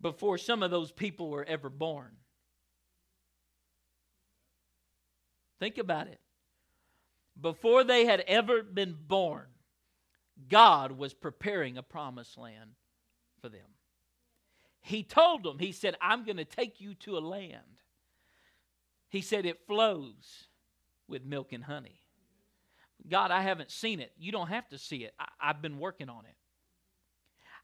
before 0.00 0.38
some 0.38 0.62
of 0.62 0.70
those 0.70 0.90
people 0.90 1.28
were 1.28 1.44
ever 1.44 1.68
born. 1.68 2.12
Think 5.58 5.76
about 5.76 6.06
it. 6.06 6.20
Before 7.38 7.84
they 7.84 8.06
had 8.06 8.20
ever 8.20 8.62
been 8.62 8.96
born, 9.06 9.46
God 10.48 10.92
was 10.92 11.12
preparing 11.12 11.76
a 11.76 11.82
promised 11.82 12.38
land 12.38 12.70
for 13.42 13.48
them. 13.48 13.60
He 14.80 15.02
told 15.02 15.42
them, 15.42 15.58
He 15.58 15.72
said, 15.72 15.96
I'm 16.00 16.24
going 16.24 16.38
to 16.38 16.44
take 16.44 16.80
you 16.80 16.94
to 16.94 17.18
a 17.18 17.20
land. 17.20 17.80
He 19.10 19.20
said, 19.20 19.44
it 19.44 19.66
flows 19.66 20.46
with 21.08 21.24
milk 21.24 21.52
and 21.52 21.64
honey. 21.64 21.99
God, 23.08 23.30
I 23.30 23.42
haven't 23.42 23.70
seen 23.70 24.00
it. 24.00 24.12
You 24.18 24.32
don't 24.32 24.48
have 24.48 24.68
to 24.68 24.78
see 24.78 25.04
it. 25.04 25.14
I, 25.18 25.48
have 25.48 25.62
been 25.62 25.78
working 25.78 26.08
on 26.08 26.24
it. 26.26 26.34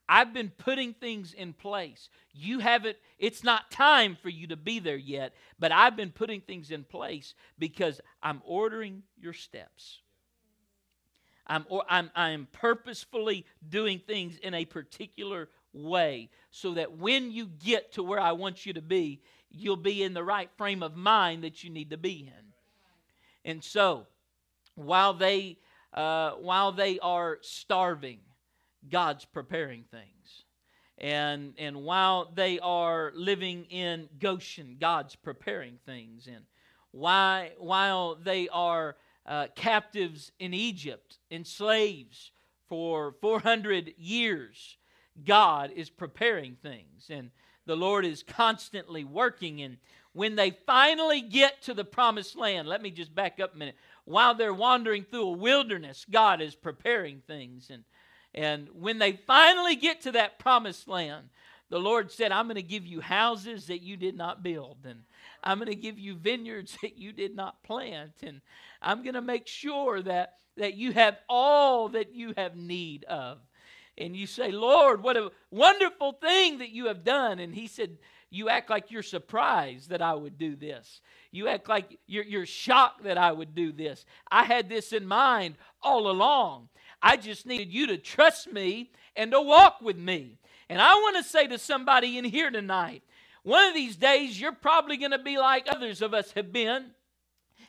I've 0.09 0.33
been 0.33 0.50
putting 0.50 0.95
things 0.95 1.33
in 1.33 1.52
place. 1.52 2.09
You 2.33 2.61
haven't, 2.61 2.97
it's 3.19 3.43
not 3.43 3.71
time 3.71 4.16
for 4.23 4.28
you 4.28 4.47
to 4.49 4.57
be 4.57 4.78
there 4.78 4.97
yet, 4.97 5.35
but 5.59 5.73
I've 5.73 5.97
been 5.97 6.12
putting 6.12 6.40
things 6.40 6.71
in 6.71 6.85
place 6.85 7.35
because 7.59 8.00
I'm 8.23 8.40
ordering 8.45 9.02
your 9.21 9.33
steps. 9.33 10.00
I'm, 11.47 11.64
or 11.69 11.85
I'm, 11.88 12.11
I'm 12.14 12.49
purposefully 12.52 13.47
doing 13.69 14.00
things 14.00 14.37
in 14.38 14.55
a 14.55 14.64
particular 14.64 15.49
way 15.73 16.31
so 16.50 16.75
that 16.75 16.99
when 16.99 17.31
you 17.31 17.47
get 17.47 17.93
to 17.93 18.02
where 18.02 18.21
I 18.21 18.33
want 18.33 18.66
you 18.66 18.73
to 18.75 18.83
be, 18.83 19.23
you'll 19.50 19.76
be 19.76 20.02
in 20.02 20.14
the 20.14 20.25
right 20.25 20.50
frame 20.57 20.83
of 20.83 20.97
mind 20.97 21.45
that 21.45 21.62
you 21.62 21.71
need 21.71 21.90
to 21.90 21.97
be 21.97 22.31
in. 22.33 22.52
And 23.45 23.62
so, 23.62 24.07
while 24.76 25.12
they, 25.14 25.59
uh, 25.92 26.33
while 26.33 26.73
they 26.73 26.99
are 27.00 27.38
starving, 27.42 28.21
God's 28.88 29.25
preparing 29.25 29.85
things. 29.90 30.45
And, 30.99 31.52
and 31.59 31.83
while 31.85 32.30
they 32.35 32.59
are 32.61 33.12
living 33.14 33.64
in 33.64 34.09
Goshen, 34.18 34.76
God's 34.80 35.16
preparing 35.16 35.78
things. 35.85 36.26
And 36.26 36.45
why, 36.92 37.52
while 37.59 38.14
they 38.14 38.49
are 38.49 38.97
uh, 39.26 39.49
captives 39.56 40.33
in 40.38 40.54
Egypt, 40.54 41.18
in 41.30 41.45
slaves 41.45 42.30
for 42.68 43.14
400 43.21 43.95
years. 43.97 44.76
God 45.25 45.71
is 45.75 45.88
preparing 45.88 46.56
things, 46.62 47.06
and 47.11 47.30
the 47.67 47.77
Lord 47.77 48.05
is 48.05 48.23
constantly 48.23 49.05
working. 49.05 49.61
And 49.63 49.77
when 50.13 50.37
they 50.37 50.51
finally 50.67 51.21
get 51.21 51.63
to 51.63 51.75
the 51.75 51.85
promised 51.85 52.37
land, 52.37 52.69
let 52.69 52.81
me 52.81 52.91
just 52.91 53.15
back 53.15 53.39
up 53.41 53.55
a 53.55 53.59
minute. 53.59 53.77
While 54.05 54.35
they're 54.35 54.55
wandering 54.55 55.05
through 55.05 55.29
a 55.29 55.33
wilderness, 55.33 56.07
God 56.09 56.41
is 56.41 56.55
preparing 56.55 57.23
things. 57.27 57.71
And, 57.71 57.85
and 58.35 58.69
when 58.73 58.99
they 58.99 59.13
finally 59.13 59.77
get 59.77 60.03
to 60.03 60.13
that 60.13 60.39
promised 60.39 60.89
land, 60.89 61.29
the 61.69 61.79
Lord 61.79 62.13
said, 62.13 62.31
I'm 62.31 62.47
going 62.47 62.57
to 62.57 62.63
give 62.63 62.87
you 62.87 63.01
houses 63.01 63.67
that 63.67 63.83
you 63.83 63.97
did 63.97 64.17
not 64.17 64.43
build, 64.43 64.79
and 64.85 65.01
I'm 65.43 65.59
going 65.59 65.69
to 65.69 65.75
give 65.75 65.99
you 65.99 66.15
vineyards 66.15 66.77
that 66.83 66.97
you 66.97 67.13
did 67.13 67.35
not 67.35 67.63
plant, 67.63 68.13
and 68.23 68.41
I'm 68.81 69.03
going 69.03 69.15
to 69.15 69.23
make 69.23 69.47
sure 69.47 70.01
that, 70.03 70.35
that 70.57 70.75
you 70.75 70.93
have 70.93 71.19
all 71.29 71.89
that 71.91 72.15
you 72.15 72.35
have 72.37 72.57
need 72.57 73.05
of. 73.05 73.39
And 73.99 74.15
you 74.17 74.26
say, 74.26 74.50
Lord, 74.50 75.03
what 75.03 75.17
a 75.17 75.33
wonderful 75.50 76.12
thing 76.12 76.59
that 76.59 76.71
you 76.71 76.87
have 76.87 77.05
done. 77.05 77.38
And 77.38 77.55
He 77.55 77.67
said, 77.67 77.99
You 78.31 78.49
act 78.49 78.69
like 78.71 78.91
you're 78.91 79.03
surprised 79.03 79.91
that 79.91 80.03
I 80.03 80.15
would 80.15 80.38
do 80.38 80.57
this. 80.57 81.00
You 81.31 81.49
act 81.49 81.69
like 81.69 81.99
you're, 82.07 82.25
you're 82.25 82.47
shocked 82.47 83.05
that 83.05 83.19
I 83.19 83.33
would 83.33 83.55
do 83.55 83.73
this. 83.73 84.05
I 84.31 84.45
had 84.45 84.69
this 84.69 84.93
in 84.93 85.07
mind 85.07 85.57
all 85.83 86.11
along. 86.11 86.69
I 87.03 87.17
just 87.17 87.47
needed 87.47 87.73
you 87.73 87.87
to 87.88 87.99
trust 87.99 88.53
me 88.53 88.91
and 89.15 89.31
to 89.33 89.41
walk 89.41 89.81
with 89.81 89.97
me. 89.97 90.38
And 90.69 90.81
I 90.81 90.95
want 90.95 91.17
to 91.17 91.23
say 91.23 91.47
to 91.47 91.59
somebody 91.59 92.19
in 92.19 92.25
here 92.25 92.50
tonight 92.50 93.03
one 93.47 93.69
of 93.69 93.75
these 93.75 93.95
days, 93.95 94.41
you're 94.41 94.50
probably 94.50 94.97
going 94.97 95.12
to 95.12 95.21
be 95.21 95.38
like 95.38 95.69
others 95.69 96.03
of 96.03 96.12
us 96.12 96.33
have 96.33 96.53
been 96.53 96.87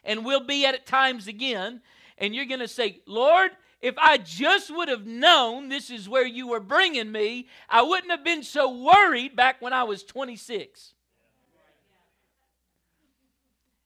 and 0.04 0.26
will 0.26 0.44
be 0.44 0.66
at 0.66 0.88
times 0.88 1.28
again. 1.28 1.82
And 2.18 2.34
you're 2.34 2.46
going 2.46 2.62
to 2.62 2.68
say, 2.68 3.02
Lord, 3.06 3.52
if 3.82 3.96
I 3.98 4.18
just 4.18 4.76
would 4.76 4.90
have 4.90 5.06
known 5.06 5.70
this 5.70 5.90
is 5.90 6.10
where 6.10 6.26
you 6.26 6.48
were 6.48 6.60
bringing 6.60 7.12
me, 7.12 7.48
I 7.70 7.84
wouldn't 7.84 8.12
have 8.12 8.24
been 8.24 8.44
so 8.44 8.84
worried 8.84 9.36
back 9.36 9.62
when 9.62 9.74
I 9.74 9.84
was 9.84 10.04
26. 10.04 10.94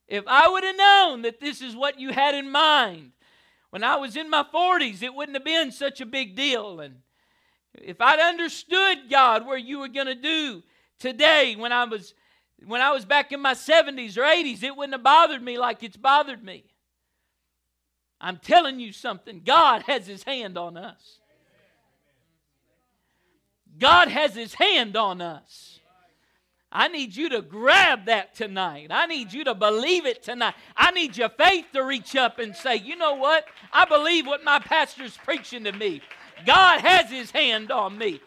If 0.07 0.24
I 0.27 0.50
would 0.50 0.63
have 0.63 0.75
known 0.75 1.21
that 1.24 1.39
this 1.39 1.62
is 1.62 1.75
what 1.75 2.00
you 2.00 2.12
had 2.12 2.36
in 2.36 2.50
mind 2.50 3.12
when 3.71 3.83
I 3.83 3.95
was 3.95 4.15
in 4.15 4.29
my 4.29 4.43
40s, 4.43 5.01
it 5.01 5.13
wouldn't 5.13 5.36
have 5.36 5.45
been 5.45 5.71
such 5.71 6.01
a 6.01 6.05
big 6.05 6.36
deal. 6.36 6.81
And 6.81 6.98
if 7.74 8.00
I'd 8.00 8.19
understood, 8.19 9.10
God, 9.10 9.45
where 9.48 9.57
you 9.57 9.79
were 9.79 9.88
going 9.88 10.07
to 10.07 10.15
do 10.15 10.62
today 11.00 11.55
when 11.55 11.71
I 11.71 11.86
was 11.86 12.13
when 12.67 12.81
I 12.81 12.91
was 12.91 13.05
back 13.05 13.31
in 13.31 13.41
my 13.41 13.55
70s 13.55 14.17
or 14.17 14.21
80s, 14.21 14.62
it 14.62 14.75
wouldn't 14.75 14.93
have 14.93 15.01
bothered 15.01 15.41
me 15.41 15.57
like 15.57 15.81
it's 15.81 15.98
bothered 15.98 16.43
me. 16.43 16.65
I'm 18.21 18.37
telling 18.37 18.79
you 18.79 18.93
something. 18.93 19.41
God 19.43 19.81
has 19.83 20.05
his 20.05 20.23
hand 20.23 20.57
on 20.57 20.77
us. 20.77 21.17
God 23.79 24.09
has 24.09 24.35
his 24.35 24.53
hand 24.53 24.95
on 24.95 25.21
us. 25.21 25.79
I 26.71 26.87
need 26.87 27.15
you 27.15 27.29
to 27.29 27.41
grab 27.41 28.05
that 28.05 28.35
tonight. 28.35 28.87
I 28.91 29.07
need 29.07 29.33
you 29.33 29.43
to 29.45 29.55
believe 29.55 30.05
it 30.05 30.23
tonight. 30.23 30.53
I 30.77 30.91
need 30.91 31.17
your 31.17 31.29
faith 31.29 31.65
to 31.73 31.83
reach 31.83 32.15
up 32.15 32.39
and 32.39 32.55
say, 32.55 32.75
you 32.75 32.95
know 32.95 33.15
what? 33.15 33.45
I 33.73 33.85
believe 33.85 34.25
what 34.25 34.43
my 34.43 34.59
pastor's 34.59 35.17
preaching 35.17 35.65
to 35.65 35.73
me. 35.73 36.01
God 36.45 36.79
has 36.79 37.09
his 37.09 37.31
hand 37.31 37.71
on 37.71 37.97
me. 37.97 38.21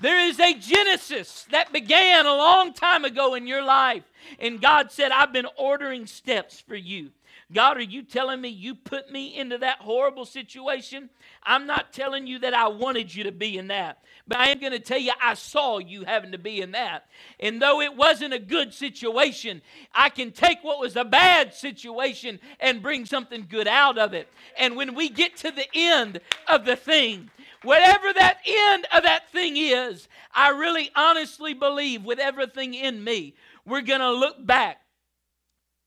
There 0.00 0.26
is 0.26 0.40
a 0.40 0.54
Genesis 0.54 1.46
that 1.52 1.72
began 1.72 2.26
a 2.26 2.34
long 2.34 2.72
time 2.72 3.04
ago 3.04 3.34
in 3.34 3.46
your 3.46 3.62
life. 3.62 4.02
And 4.40 4.60
God 4.60 4.90
said, 4.90 5.12
I've 5.12 5.32
been 5.32 5.46
ordering 5.56 6.06
steps 6.06 6.60
for 6.60 6.74
you. 6.74 7.10
God, 7.54 7.76
are 7.76 7.82
you 7.82 8.02
telling 8.02 8.40
me 8.40 8.48
you 8.48 8.74
put 8.74 9.12
me 9.12 9.36
into 9.36 9.58
that 9.58 9.78
horrible 9.78 10.24
situation? 10.24 11.08
I'm 11.44 11.66
not 11.66 11.92
telling 11.92 12.26
you 12.26 12.40
that 12.40 12.52
I 12.52 12.66
wanted 12.66 13.14
you 13.14 13.24
to 13.24 13.32
be 13.32 13.56
in 13.56 13.68
that, 13.68 14.02
but 14.26 14.38
I 14.38 14.48
am 14.48 14.58
going 14.58 14.72
to 14.72 14.80
tell 14.80 14.98
you 14.98 15.12
I 15.22 15.34
saw 15.34 15.78
you 15.78 16.04
having 16.04 16.32
to 16.32 16.38
be 16.38 16.60
in 16.60 16.72
that. 16.72 17.06
And 17.38 17.62
though 17.62 17.80
it 17.80 17.96
wasn't 17.96 18.34
a 18.34 18.40
good 18.40 18.74
situation, 18.74 19.62
I 19.94 20.08
can 20.08 20.32
take 20.32 20.58
what 20.62 20.80
was 20.80 20.96
a 20.96 21.04
bad 21.04 21.54
situation 21.54 22.40
and 22.58 22.82
bring 22.82 23.06
something 23.06 23.46
good 23.48 23.68
out 23.68 23.98
of 23.98 24.14
it. 24.14 24.28
And 24.58 24.74
when 24.74 24.94
we 24.94 25.08
get 25.08 25.36
to 25.38 25.52
the 25.52 25.66
end 25.74 26.20
of 26.48 26.64
the 26.64 26.76
thing, 26.76 27.30
Whatever 27.64 28.12
that 28.12 28.40
end 28.46 28.86
of 28.94 29.04
that 29.04 29.30
thing 29.30 29.56
is, 29.56 30.06
I 30.34 30.50
really 30.50 30.90
honestly 30.94 31.54
believe 31.54 32.04
with 32.04 32.18
everything 32.18 32.74
in 32.74 33.02
me, 33.02 33.34
we're 33.64 33.80
going 33.80 34.00
to 34.00 34.12
look 34.12 34.44
back. 34.44 34.83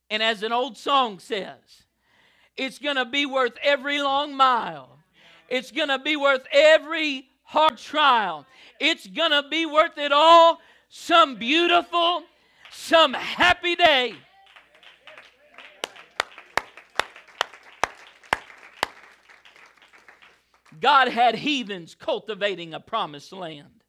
And 0.09 0.23
as 0.23 0.43
an 0.43 0.51
old 0.51 0.77
song 0.77 1.19
says, 1.19 1.83
it's 2.55 2.79
going 2.79 2.95
to 2.95 3.05
be 3.05 3.25
worth 3.25 3.53
every 3.61 4.01
long 4.01 4.35
mile. 4.35 4.97
It's 5.49 5.71
going 5.71 5.89
to 5.89 5.99
be 5.99 6.15
worth 6.15 6.45
every 6.51 7.27
hard 7.43 7.77
trial. 7.77 8.45
It's 8.79 9.07
going 9.07 9.31
to 9.31 9.43
be 9.49 9.65
worth 9.65 9.97
it 9.97 10.11
all 10.11 10.59
some 10.89 11.35
beautiful, 11.35 12.23
some 12.71 13.13
happy 13.13 13.75
day. 13.75 14.15
God 20.79 21.07
had 21.07 21.35
heathens 21.35 21.95
cultivating 21.95 22.73
a 22.73 22.79
promised 22.79 23.33
land. 23.33 23.83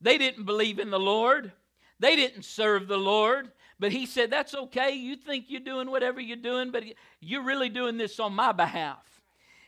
They 0.00 0.18
didn't 0.18 0.44
believe 0.44 0.78
in 0.78 0.90
the 0.90 1.00
Lord, 1.00 1.52
they 2.00 2.16
didn't 2.16 2.44
serve 2.44 2.88
the 2.88 2.96
Lord. 2.96 3.52
But 3.78 3.92
he 3.92 4.04
said, 4.04 4.30
That's 4.30 4.54
okay. 4.54 4.92
You 4.92 5.16
think 5.16 5.46
you're 5.48 5.60
doing 5.60 5.90
whatever 5.90 6.20
you're 6.20 6.36
doing, 6.36 6.70
but 6.70 6.84
you're 7.20 7.44
really 7.44 7.68
doing 7.68 7.96
this 7.96 8.20
on 8.20 8.34
my 8.34 8.52
behalf. 8.52 8.98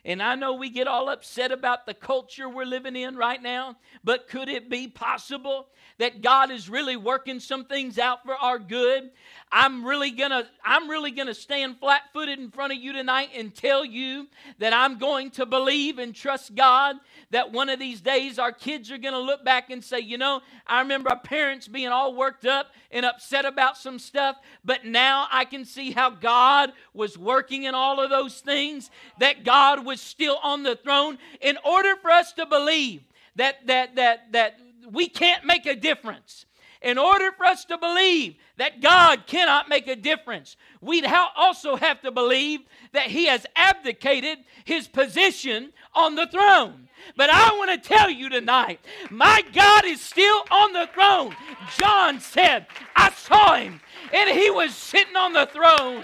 And 0.05 0.21
I 0.21 0.35
know 0.35 0.53
we 0.53 0.69
get 0.69 0.87
all 0.87 1.07
upset 1.07 1.51
about 1.51 1.85
the 1.85 1.93
culture 1.93 2.49
we're 2.49 2.65
living 2.65 2.95
in 2.95 3.15
right 3.15 3.41
now, 3.41 3.77
but 4.03 4.27
could 4.27 4.49
it 4.49 4.69
be 4.69 4.87
possible 4.87 5.67
that 5.97 6.21
God 6.21 6.51
is 6.51 6.67
really 6.67 6.97
working 6.97 7.39
some 7.39 7.65
things 7.65 7.97
out 7.97 8.25
for 8.25 8.35
our 8.35 8.59
good? 8.59 9.11
I'm 9.49 9.85
really 9.85 10.11
gonna 10.11 10.45
I'm 10.65 10.89
really 10.89 11.11
gonna 11.11 11.33
stand 11.33 11.79
flat-footed 11.79 12.37
in 12.37 12.51
front 12.51 12.73
of 12.73 12.79
you 12.79 12.91
tonight 12.91 13.29
and 13.35 13.55
tell 13.55 13.85
you 13.85 14.27
that 14.57 14.73
I'm 14.73 14.97
going 14.97 15.31
to 15.31 15.45
believe 15.45 15.99
and 15.99 16.13
trust 16.13 16.55
God 16.55 16.97
that 17.29 17.51
one 17.51 17.69
of 17.69 17.79
these 17.79 18.01
days 18.01 18.39
our 18.39 18.51
kids 18.51 18.91
are 18.91 18.97
gonna 18.97 19.19
look 19.19 19.45
back 19.45 19.69
and 19.69 19.83
say, 19.83 19.99
you 19.99 20.17
know, 20.17 20.41
I 20.67 20.81
remember 20.81 21.11
our 21.11 21.19
parents 21.19 21.67
being 21.67 21.89
all 21.89 22.15
worked 22.15 22.45
up 22.45 22.71
and 22.91 23.05
upset 23.05 23.45
about 23.45 23.77
some 23.77 23.99
stuff, 23.99 24.35
but 24.65 24.83
now 24.85 25.27
I 25.31 25.45
can 25.45 25.63
see 25.63 25.91
how 25.91 26.09
God 26.09 26.73
was 26.93 27.17
working 27.17 27.63
in 27.63 27.75
all 27.75 28.01
of 28.01 28.09
those 28.09 28.39
things, 28.39 28.89
that 29.19 29.45
God 29.45 29.85
was 29.85 29.92
still 30.01 30.39
on 30.43 30.63
the 30.63 30.75
throne. 30.75 31.17
In 31.41 31.57
order 31.65 31.95
for 31.95 32.11
us 32.11 32.33
to 32.33 32.45
believe 32.45 33.01
that 33.35 33.65
that 33.67 33.95
that 33.95 34.31
that 34.31 34.59
we 34.91 35.07
can't 35.07 35.45
make 35.45 35.65
a 35.65 35.75
difference 35.75 36.45
in 36.83 36.97
order 36.97 37.31
for 37.31 37.45
us 37.45 37.63
to 37.65 37.77
believe 37.77 38.35
that 38.57 38.81
God 38.81 39.25
cannot 39.25 39.69
make 39.69 39.87
a 39.87 39.95
difference, 39.95 40.57
we'd 40.81 41.05
also 41.35 41.77
have 41.77 42.01
to 42.01 42.11
believe 42.11 42.59
that 42.91 43.07
He 43.07 43.25
has 43.27 43.45
abdicated 43.55 44.39
His 44.65 44.87
position 44.87 45.71
on 45.95 46.15
the 46.15 46.27
throne. 46.27 46.89
But 47.15 47.29
I 47.29 47.57
want 47.57 47.71
to 47.71 47.89
tell 47.89 48.09
you 48.09 48.29
tonight, 48.29 48.81
my 49.09 49.43
God 49.53 49.85
is 49.85 50.01
still 50.01 50.43
on 50.51 50.73
the 50.73 50.89
throne. 50.93 51.35
John 51.77 52.19
said, 52.19 52.67
I 52.95 53.11
saw 53.11 53.55
Him, 53.55 53.79
and 54.13 54.29
He 54.29 54.49
was 54.49 54.75
sitting 54.75 55.15
on 55.15 55.31
the 55.31 55.45
throne. 55.45 56.03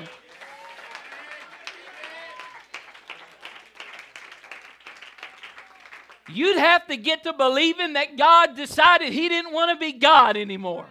You'd 6.31 6.57
have 6.57 6.87
to 6.87 6.97
get 6.97 7.23
to 7.23 7.33
believing 7.33 7.93
that 7.93 8.17
God 8.17 8.55
decided 8.55 9.11
He 9.11 9.29
didn't 9.29 9.53
want 9.53 9.71
to 9.71 9.77
be 9.83 9.93
God 9.93 10.37
anymore. 10.37 10.87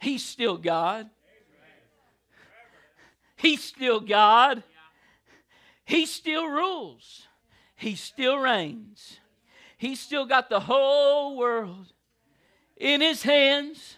He's 0.00 0.24
still 0.24 0.56
God. 0.56 1.08
He's 3.36 3.62
still 3.62 4.00
God. 4.00 4.62
He 5.84 6.06
still 6.06 6.46
rules. 6.46 7.26
He 7.76 7.94
still 7.94 8.36
reigns. 8.38 9.20
He's 9.76 10.00
still 10.00 10.26
got 10.26 10.50
the 10.50 10.60
whole 10.60 11.36
world 11.36 11.86
in 12.76 13.00
His 13.00 13.22
hands. 13.22 13.96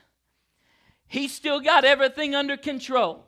He's 1.09 1.33
still 1.33 1.61
got 1.61 1.85
everything 1.85 2.35
under 2.35 2.57
control. 2.57 3.25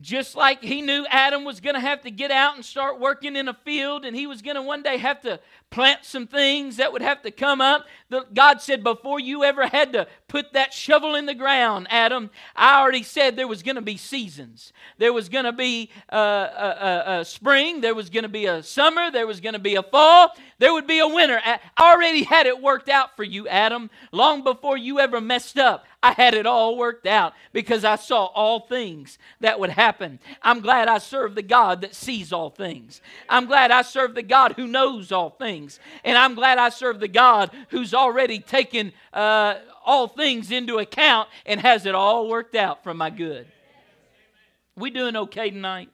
Just 0.00 0.36
like 0.36 0.62
he 0.62 0.80
knew 0.80 1.04
Adam 1.10 1.44
was 1.44 1.60
going 1.60 1.74
to 1.74 1.80
have 1.80 2.02
to 2.02 2.10
get 2.10 2.30
out 2.30 2.54
and 2.54 2.64
start 2.64 3.00
working 3.00 3.34
in 3.34 3.48
a 3.48 3.54
field, 3.54 4.04
and 4.04 4.14
he 4.14 4.26
was 4.28 4.42
going 4.42 4.54
to 4.54 4.62
one 4.62 4.82
day 4.82 4.96
have 4.96 5.20
to 5.22 5.40
plant 5.70 6.04
some 6.04 6.26
things 6.26 6.76
that 6.76 6.92
would 6.92 7.02
have 7.02 7.22
to 7.22 7.30
come 7.30 7.60
up. 7.60 7.86
God 8.32 8.60
said, 8.60 8.82
Before 8.82 9.20
you 9.20 9.44
ever 9.44 9.66
had 9.66 9.92
to 9.92 10.06
put 10.26 10.52
that 10.52 10.72
shovel 10.72 11.14
in 11.14 11.26
the 11.26 11.34
ground, 11.34 11.86
Adam, 11.90 12.30
I 12.56 12.80
already 12.80 13.02
said 13.02 13.36
there 13.36 13.48
was 13.48 13.62
going 13.62 13.76
to 13.76 13.82
be 13.82 13.96
seasons. 13.96 14.72
There 14.96 15.12
was 15.12 15.28
going 15.28 15.44
to 15.44 15.52
be 15.52 15.90
a, 16.08 16.16
a, 16.16 17.04
a, 17.20 17.24
spring, 17.24 17.80
there 17.80 17.94
was 17.94 18.10
going 18.10 18.22
to 18.22 18.28
be 18.28 18.46
a 18.46 18.62
summer, 18.62 19.10
there 19.10 19.26
was 19.26 19.40
going 19.40 19.52
to 19.52 19.58
be 19.58 19.74
a 19.74 19.82
fall, 19.82 20.34
there 20.58 20.72
would 20.72 20.86
be 20.86 21.00
a 21.00 21.08
winter. 21.08 21.40
I 21.44 21.60
already 21.78 22.24
had 22.24 22.46
it 22.46 22.62
worked 22.62 22.88
out 22.88 23.14
for 23.16 23.24
you, 23.24 23.46
Adam, 23.48 23.90
long 24.10 24.42
before 24.42 24.76
you 24.76 25.00
ever 25.00 25.20
messed 25.20 25.58
up. 25.58 25.84
I 26.02 26.12
had 26.12 26.34
it 26.34 26.46
all 26.46 26.76
worked 26.76 27.06
out 27.06 27.34
because 27.52 27.84
I 27.84 27.96
saw 27.96 28.26
all 28.26 28.60
things 28.60 29.18
that 29.40 29.58
would 29.58 29.70
happen. 29.70 30.20
I'm 30.42 30.60
glad 30.60 30.86
I 30.86 30.98
serve 30.98 31.34
the 31.34 31.42
God 31.42 31.80
that 31.80 31.94
sees 31.94 32.32
all 32.32 32.50
things. 32.50 33.00
I'm 33.28 33.46
glad 33.46 33.72
I 33.72 33.82
serve 33.82 34.14
the 34.14 34.22
God 34.22 34.52
who 34.52 34.68
knows 34.68 35.10
all 35.10 35.30
things. 35.58 35.80
And 36.04 36.16
I'm 36.16 36.34
glad 36.34 36.58
I 36.58 36.68
serve 36.68 37.00
the 37.00 37.08
God 37.08 37.50
who's 37.70 37.94
already 37.94 38.38
taken 38.40 38.92
uh, 39.12 39.54
all 39.84 40.08
things 40.08 40.50
into 40.50 40.78
account 40.78 41.28
and 41.46 41.60
has 41.60 41.86
it 41.86 41.94
all 41.94 42.28
worked 42.28 42.54
out 42.54 42.82
for 42.82 42.94
my 42.94 43.10
good. 43.10 43.46
We 44.76 44.90
doing 44.90 45.16
okay 45.16 45.50
tonight? 45.50 45.90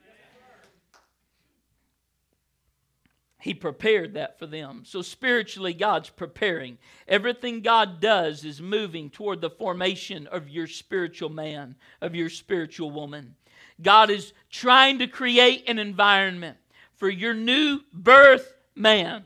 He 3.40 3.52
prepared 3.52 4.14
that 4.14 4.38
for 4.38 4.46
them. 4.46 4.84
So 4.86 5.02
spiritually, 5.02 5.74
God's 5.74 6.08
preparing. 6.08 6.78
Everything 7.06 7.60
God 7.60 8.00
does 8.00 8.42
is 8.42 8.62
moving 8.62 9.10
toward 9.10 9.42
the 9.42 9.50
formation 9.50 10.26
of 10.26 10.48
your 10.48 10.66
spiritual 10.66 11.28
man, 11.28 11.76
of 12.00 12.14
your 12.14 12.30
spiritual 12.30 12.90
woman. 12.90 13.34
God 13.82 14.08
is 14.08 14.32
trying 14.50 14.98
to 15.00 15.06
create 15.06 15.68
an 15.68 15.78
environment 15.78 16.56
for 16.96 17.10
your 17.10 17.34
new 17.34 17.80
birth 17.92 18.54
man 18.74 19.24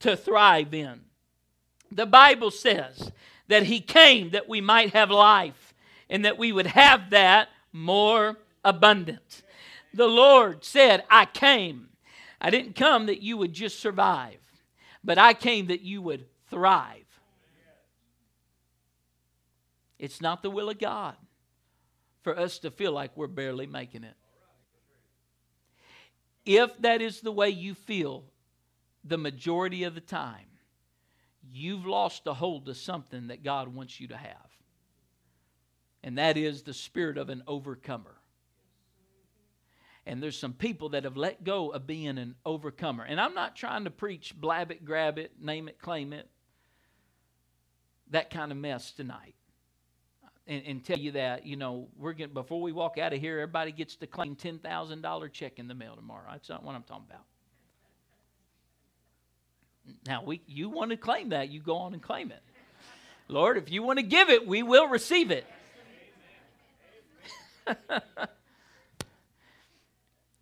to 0.00 0.16
thrive 0.16 0.74
in. 0.74 1.00
The 1.90 2.06
Bible 2.06 2.50
says 2.50 3.10
that 3.48 3.64
He 3.64 3.80
came 3.80 4.30
that 4.30 4.48
we 4.48 4.60
might 4.60 4.92
have 4.92 5.10
life 5.10 5.74
and 6.08 6.24
that 6.24 6.38
we 6.38 6.52
would 6.52 6.66
have 6.66 7.10
that 7.10 7.48
more 7.72 8.38
abundant. 8.64 9.42
The 9.94 10.06
Lord 10.06 10.64
said, 10.64 11.04
I 11.10 11.24
came 11.26 11.90
I 12.40 12.50
didn't 12.50 12.74
come 12.74 13.06
that 13.06 13.22
you 13.22 13.36
would 13.36 13.52
just 13.52 13.80
survive, 13.80 14.40
but 15.04 15.18
I 15.18 15.34
came 15.34 15.66
that 15.66 15.82
you 15.82 16.00
would 16.00 16.26
thrive. 16.48 16.96
It's 19.98 20.22
not 20.22 20.42
the 20.42 20.50
will 20.50 20.70
of 20.70 20.78
God 20.78 21.16
for 22.22 22.38
us 22.38 22.58
to 22.60 22.70
feel 22.70 22.92
like 22.92 23.14
we're 23.14 23.26
barely 23.26 23.66
making 23.66 24.04
it. 24.04 24.14
If 26.46 26.76
that 26.78 27.02
is 27.02 27.20
the 27.20 27.32
way 27.32 27.50
you 27.50 27.74
feel 27.74 28.24
the 29.04 29.18
majority 29.18 29.84
of 29.84 29.94
the 29.94 30.00
time, 30.00 30.46
you've 31.50 31.86
lost 31.86 32.26
a 32.26 32.34
hold 32.34 32.68
of 32.68 32.76
something 32.76 33.28
that 33.28 33.42
God 33.42 33.68
wants 33.68 34.00
you 34.00 34.08
to 34.08 34.16
have. 34.16 34.50
And 36.02 36.18
that 36.18 36.36
is 36.36 36.62
the 36.62 36.74
spirit 36.74 37.18
of 37.18 37.28
an 37.28 37.42
overcomer. 37.46 38.16
And 40.06 40.22
there's 40.22 40.38
some 40.38 40.54
people 40.54 40.90
that 40.90 41.04
have 41.04 41.16
let 41.16 41.44
go 41.44 41.70
of 41.70 41.86
being 41.86 42.18
an 42.18 42.34
overcomer. 42.44 43.04
And 43.04 43.20
I'm 43.20 43.34
not 43.34 43.54
trying 43.54 43.84
to 43.84 43.90
preach 43.90 44.34
blab 44.34 44.70
it, 44.70 44.84
grab 44.84 45.18
it, 45.18 45.32
name 45.40 45.68
it, 45.68 45.78
claim 45.78 46.12
it, 46.12 46.28
that 48.10 48.30
kind 48.30 48.50
of 48.50 48.58
mess 48.58 48.92
tonight. 48.92 49.34
And, 50.46 50.64
and 50.66 50.84
tell 50.84 50.98
you 50.98 51.12
that, 51.12 51.46
you 51.46 51.56
know, 51.56 51.88
we're 51.96 52.14
getting, 52.14 52.34
before 52.34 52.60
we 52.60 52.72
walk 52.72 52.98
out 52.98 53.12
of 53.12 53.20
here, 53.20 53.38
everybody 53.38 53.72
gets 53.72 53.94
to 53.96 54.06
claim 54.06 54.34
$10,000 54.34 55.32
check 55.32 55.58
in 55.58 55.68
the 55.68 55.74
mail 55.74 55.94
tomorrow. 55.94 56.26
That's 56.32 56.48
not 56.48 56.64
what 56.64 56.74
I'm 56.74 56.82
talking 56.82 57.04
about. 57.08 57.24
Now, 60.06 60.22
we, 60.24 60.40
you 60.46 60.68
want 60.68 60.90
to 60.90 60.96
claim 60.96 61.30
that, 61.30 61.50
you 61.50 61.60
go 61.60 61.76
on 61.76 61.92
and 61.92 62.02
claim 62.02 62.30
it. 62.30 62.42
Lord, 63.28 63.56
if 63.56 63.70
you 63.70 63.82
want 63.82 63.98
to 63.98 64.02
give 64.02 64.28
it, 64.28 64.46
we 64.46 64.62
will 64.62 64.88
receive 64.88 65.30
it. 65.30 65.46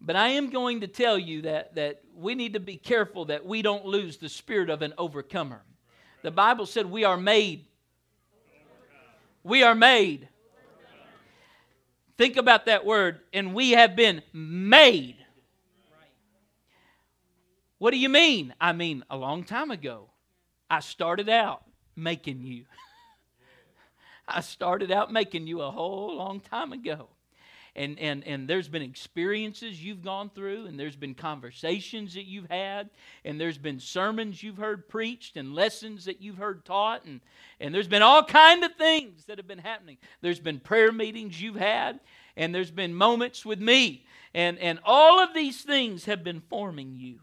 But 0.09 0.17
I 0.17 0.29
am 0.29 0.49
going 0.49 0.81
to 0.81 0.87
tell 0.87 1.19
you 1.19 1.43
that, 1.43 1.75
that 1.75 2.01
we 2.17 2.35
need 2.35 2.55
to 2.55 2.61
be 2.61 2.79
careful 2.79 3.27
that 3.27 3.45
we 3.45 3.61
don't 3.61 3.85
lose 3.85 4.17
the 4.17 4.31
spirit 4.31 4.71
of 4.71 4.81
an 4.81 4.95
overcomer. 4.97 5.61
The 6.23 6.31
Bible 6.31 6.65
said 6.65 6.87
we 6.87 7.05
are 7.05 7.19
made. 7.19 7.67
We 9.43 9.63
are 9.65 9.75
made. 9.75 10.29
Think 12.17 12.39
about 12.39 12.65
that 12.65 12.87
word, 12.87 13.21
and 13.35 13.53
we 13.53 13.73
have 13.73 13.97
been 13.97 14.23
made. 14.33 15.18
What 17.79 17.93
do 17.93 17.99
you 17.99 18.09
mean? 18.09 18.55
I 18.61 18.73
mean, 18.73 19.05
a 19.09 19.17
long 19.17 19.45
time 19.45 19.71
ago, 19.71 20.11
I 20.69 20.81
started 20.81 21.29
out 21.29 21.63
making 21.97 22.43
you. 22.43 22.65
I 24.29 24.41
started 24.41 24.91
out 24.91 25.13
making 25.13 25.47
you 25.47 25.63
a 25.63 25.71
whole 25.71 26.17
long 26.17 26.41
time 26.41 26.73
ago 26.73 27.09
and, 27.79 27.97
and, 28.01 28.27
and 28.27 28.49
there's 28.49 28.69
been 28.69 28.83
experiences 28.83 29.83
you've 29.83 30.03
gone 30.03 30.31
through, 30.35 30.67
and 30.67 30.79
there's 30.79 30.97
been 30.97 31.15
conversations 31.15 32.15
that 32.15 32.25
you've 32.25 32.51
had, 32.51 32.91
and 33.25 33.41
there's 33.41 33.57
been 33.57 33.79
sermons 33.79 34.43
you've 34.43 34.57
heard 34.57 34.89
preached, 34.89 35.37
and 35.37 35.55
lessons 35.55 36.05
that 36.07 36.21
you've 36.21 36.39
heard 36.39 36.65
taught, 36.65 37.05
and, 37.05 37.21
and 37.61 37.73
there's 37.73 37.87
been 37.87 38.03
all 38.03 38.25
kind 38.25 38.65
of 38.65 38.75
things 38.75 39.27
that 39.27 39.39
have 39.39 39.47
been 39.47 39.61
happening. 39.61 39.97
There's 40.21 40.41
been 40.41 40.59
prayer 40.59 40.91
meetings 40.91 41.41
you've 41.41 41.55
had, 41.55 42.01
and 42.37 42.53
there's 42.53 42.73
been 42.73 42.95
moments 42.95 43.47
with 43.47 43.61
me, 43.61 44.05
and, 44.35 44.59
and 44.59 44.81
all 44.85 45.21
of 45.21 45.33
these 45.33 45.63
things 45.63 46.07
have 46.07 46.25
been 46.25 46.43
forming 46.51 46.97
you. 46.97 47.21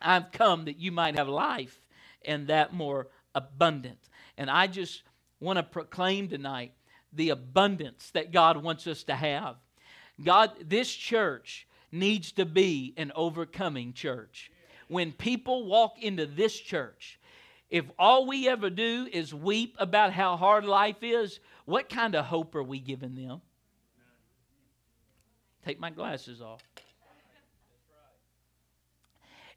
I've 0.00 0.32
come 0.32 0.66
that 0.66 0.78
you 0.78 0.92
might 0.92 1.16
have 1.16 1.28
life 1.28 1.80
and 2.24 2.48
that 2.48 2.72
more 2.72 3.08
abundant. 3.34 3.98
And 4.36 4.50
I 4.50 4.66
just 4.66 5.02
want 5.40 5.58
to 5.58 5.62
proclaim 5.62 6.28
tonight 6.28 6.72
the 7.12 7.30
abundance 7.30 8.10
that 8.10 8.32
God 8.32 8.62
wants 8.62 8.86
us 8.86 9.04
to 9.04 9.14
have. 9.14 9.56
God, 10.22 10.52
this 10.60 10.92
church 10.92 11.66
needs 11.90 12.32
to 12.32 12.44
be 12.44 12.94
an 12.96 13.12
overcoming 13.14 13.92
church. 13.92 14.50
When 14.88 15.12
people 15.12 15.66
walk 15.66 16.02
into 16.02 16.26
this 16.26 16.54
church, 16.54 17.18
if 17.70 17.84
all 17.98 18.26
we 18.26 18.48
ever 18.48 18.70
do 18.70 19.08
is 19.12 19.32
weep 19.32 19.76
about 19.78 20.12
how 20.12 20.36
hard 20.36 20.64
life 20.64 21.02
is, 21.02 21.40
what 21.64 21.88
kind 21.88 22.14
of 22.14 22.26
hope 22.26 22.54
are 22.54 22.62
we 22.62 22.78
giving 22.78 23.14
them? 23.14 23.40
Take 25.64 25.80
my 25.80 25.90
glasses 25.90 26.42
off. 26.42 26.60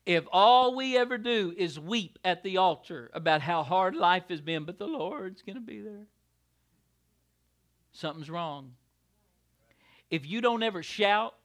If 0.08 0.24
all 0.32 0.74
we 0.74 0.98
ever 0.98 1.18
do 1.18 1.54
is 1.58 1.78
weep 1.78 2.18
at 2.24 2.42
the 2.42 2.56
altar 2.56 3.12
about 3.14 3.42
how 3.42 3.62
hard 3.62 3.94
life 3.94 4.24
has 4.30 4.40
been, 4.40 4.64
but 4.64 4.80
the 4.80 4.88
Lord's 4.88 5.42
going 5.42 5.58
to 5.58 5.62
be 5.62 5.82
there, 5.82 6.08
something's 7.92 8.30
wrong. 8.30 8.72
If 10.10 10.26
you 10.26 10.40
don't 10.40 10.64
ever 10.64 10.82
shout, 10.82 11.36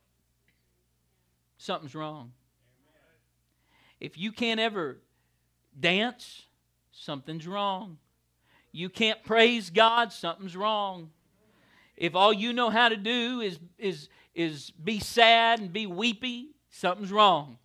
something's 1.58 1.96
wrong. 1.96 2.30
If 3.98 4.16
you 4.16 4.30
can't 4.30 4.60
ever 4.60 4.98
dance, 5.78 6.42
something's 6.92 7.48
wrong. 7.48 7.98
You 8.70 8.88
can't 8.88 9.24
praise 9.24 9.70
God, 9.70 10.12
something's 10.12 10.56
wrong. 10.56 11.10
If 11.96 12.14
all 12.14 12.32
you 12.32 12.52
know 12.52 12.70
how 12.70 12.90
to 12.90 12.96
do 12.96 13.40
is, 13.40 13.58
is, 13.76 14.08
is 14.36 14.70
be 14.70 15.00
sad 15.00 15.58
and 15.58 15.72
be 15.72 15.86
weepy, 15.86 16.50
something's 16.70 17.10
wrong. 17.10 17.58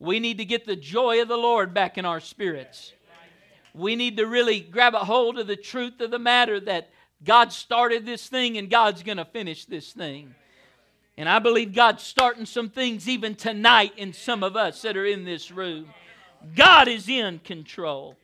We 0.00 0.18
need 0.18 0.38
to 0.38 0.44
get 0.44 0.66
the 0.66 0.76
joy 0.76 1.22
of 1.22 1.28
the 1.28 1.36
Lord 1.36 1.72
back 1.72 1.98
in 1.98 2.04
our 2.04 2.20
spirits. 2.20 2.94
We 3.74 3.94
need 3.94 4.16
to 4.16 4.26
really 4.26 4.60
grab 4.60 4.94
a 4.94 5.04
hold 5.04 5.38
of 5.38 5.46
the 5.46 5.56
truth 5.56 6.00
of 6.00 6.10
the 6.10 6.18
matter 6.18 6.58
that 6.58 6.90
God 7.22 7.52
started 7.52 8.06
this 8.06 8.26
thing 8.26 8.56
and 8.56 8.70
God's 8.70 9.02
going 9.02 9.18
to 9.18 9.26
finish 9.26 9.66
this 9.66 9.92
thing. 9.92 10.34
And 11.16 11.28
I 11.28 11.38
believe 11.38 11.74
God's 11.74 12.02
starting 12.02 12.46
some 12.46 12.70
things 12.70 13.08
even 13.08 13.34
tonight 13.34 13.92
in 13.98 14.14
some 14.14 14.42
of 14.42 14.56
us 14.56 14.80
that 14.82 14.96
are 14.96 15.04
in 15.04 15.24
this 15.24 15.50
room. 15.50 15.86
God 16.56 16.88
is 16.88 17.08
in 17.08 17.38
control. 17.40 18.16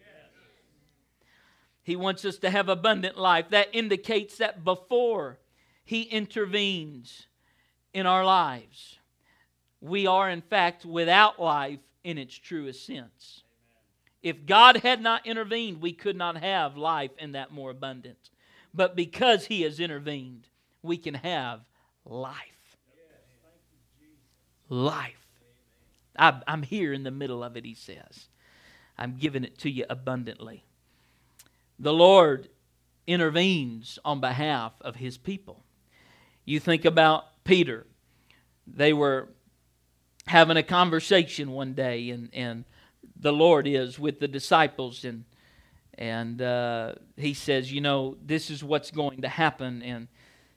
He 1.82 1.94
wants 1.94 2.24
us 2.24 2.38
to 2.38 2.50
have 2.50 2.70
abundant 2.70 3.18
life. 3.18 3.50
That 3.50 3.68
indicates 3.72 4.38
that 4.38 4.64
before 4.64 5.38
He 5.84 6.02
intervenes 6.02 7.26
in 7.92 8.06
our 8.06 8.24
lives, 8.24 8.95
we 9.80 10.06
are, 10.06 10.30
in 10.30 10.42
fact, 10.42 10.84
without 10.84 11.40
life 11.40 11.80
in 12.04 12.18
its 12.18 12.34
truest 12.36 12.86
sense. 12.86 13.42
If 14.22 14.46
God 14.46 14.78
had 14.78 15.00
not 15.00 15.26
intervened, 15.26 15.80
we 15.80 15.92
could 15.92 16.16
not 16.16 16.36
have 16.38 16.76
life 16.76 17.12
in 17.18 17.32
that 17.32 17.52
more 17.52 17.70
abundant. 17.70 18.30
But 18.74 18.96
because 18.96 19.46
He 19.46 19.62
has 19.62 19.78
intervened, 19.80 20.48
we 20.82 20.96
can 20.96 21.14
have 21.14 21.60
life. 22.04 22.34
Life. 24.68 25.14
I'm 26.18 26.62
here 26.62 26.92
in 26.92 27.02
the 27.02 27.10
middle 27.10 27.44
of 27.44 27.56
it, 27.56 27.64
He 27.64 27.74
says. 27.74 28.28
I'm 28.98 29.16
giving 29.16 29.44
it 29.44 29.58
to 29.58 29.70
you 29.70 29.84
abundantly 29.88 30.64
the 31.78 31.92
Lord 31.92 32.48
intervenes 33.06 33.98
on 34.04 34.20
behalf 34.20 34.72
of 34.80 34.96
his 34.96 35.18
people. 35.18 35.62
You 36.44 36.60
think 36.60 36.84
about 36.84 37.44
Peter. 37.44 37.86
They 38.66 38.92
were 38.92 39.28
having 40.26 40.56
a 40.56 40.62
conversation 40.62 41.52
one 41.52 41.74
day, 41.74 42.10
and, 42.10 42.30
and 42.32 42.64
the 43.18 43.32
Lord 43.32 43.66
is 43.66 43.98
with 43.98 44.20
the 44.20 44.28
disciples, 44.28 45.04
and 45.04 45.24
and 45.98 46.42
uh, 46.42 46.94
he 47.16 47.32
says, 47.32 47.72
you 47.72 47.80
know, 47.80 48.16
this 48.22 48.50
is 48.50 48.62
what's 48.62 48.90
going 48.90 49.22
to 49.22 49.28
happen, 49.28 49.82
and 49.82 50.08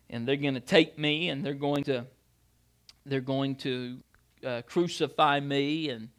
and 0.09 0.27
they're 0.27 0.35
going 0.35 0.55
to 0.55 0.59
take 0.59 0.97
me, 0.97 1.29
and 1.29 1.45
they're 1.45 1.53
going 1.53 1.83
to 1.85 2.05
they're 3.05 3.21
going 3.21 3.55
to 3.55 3.99
uh, 4.45 4.61
crucify 4.65 5.39
me, 5.39 5.89
and 5.89 6.09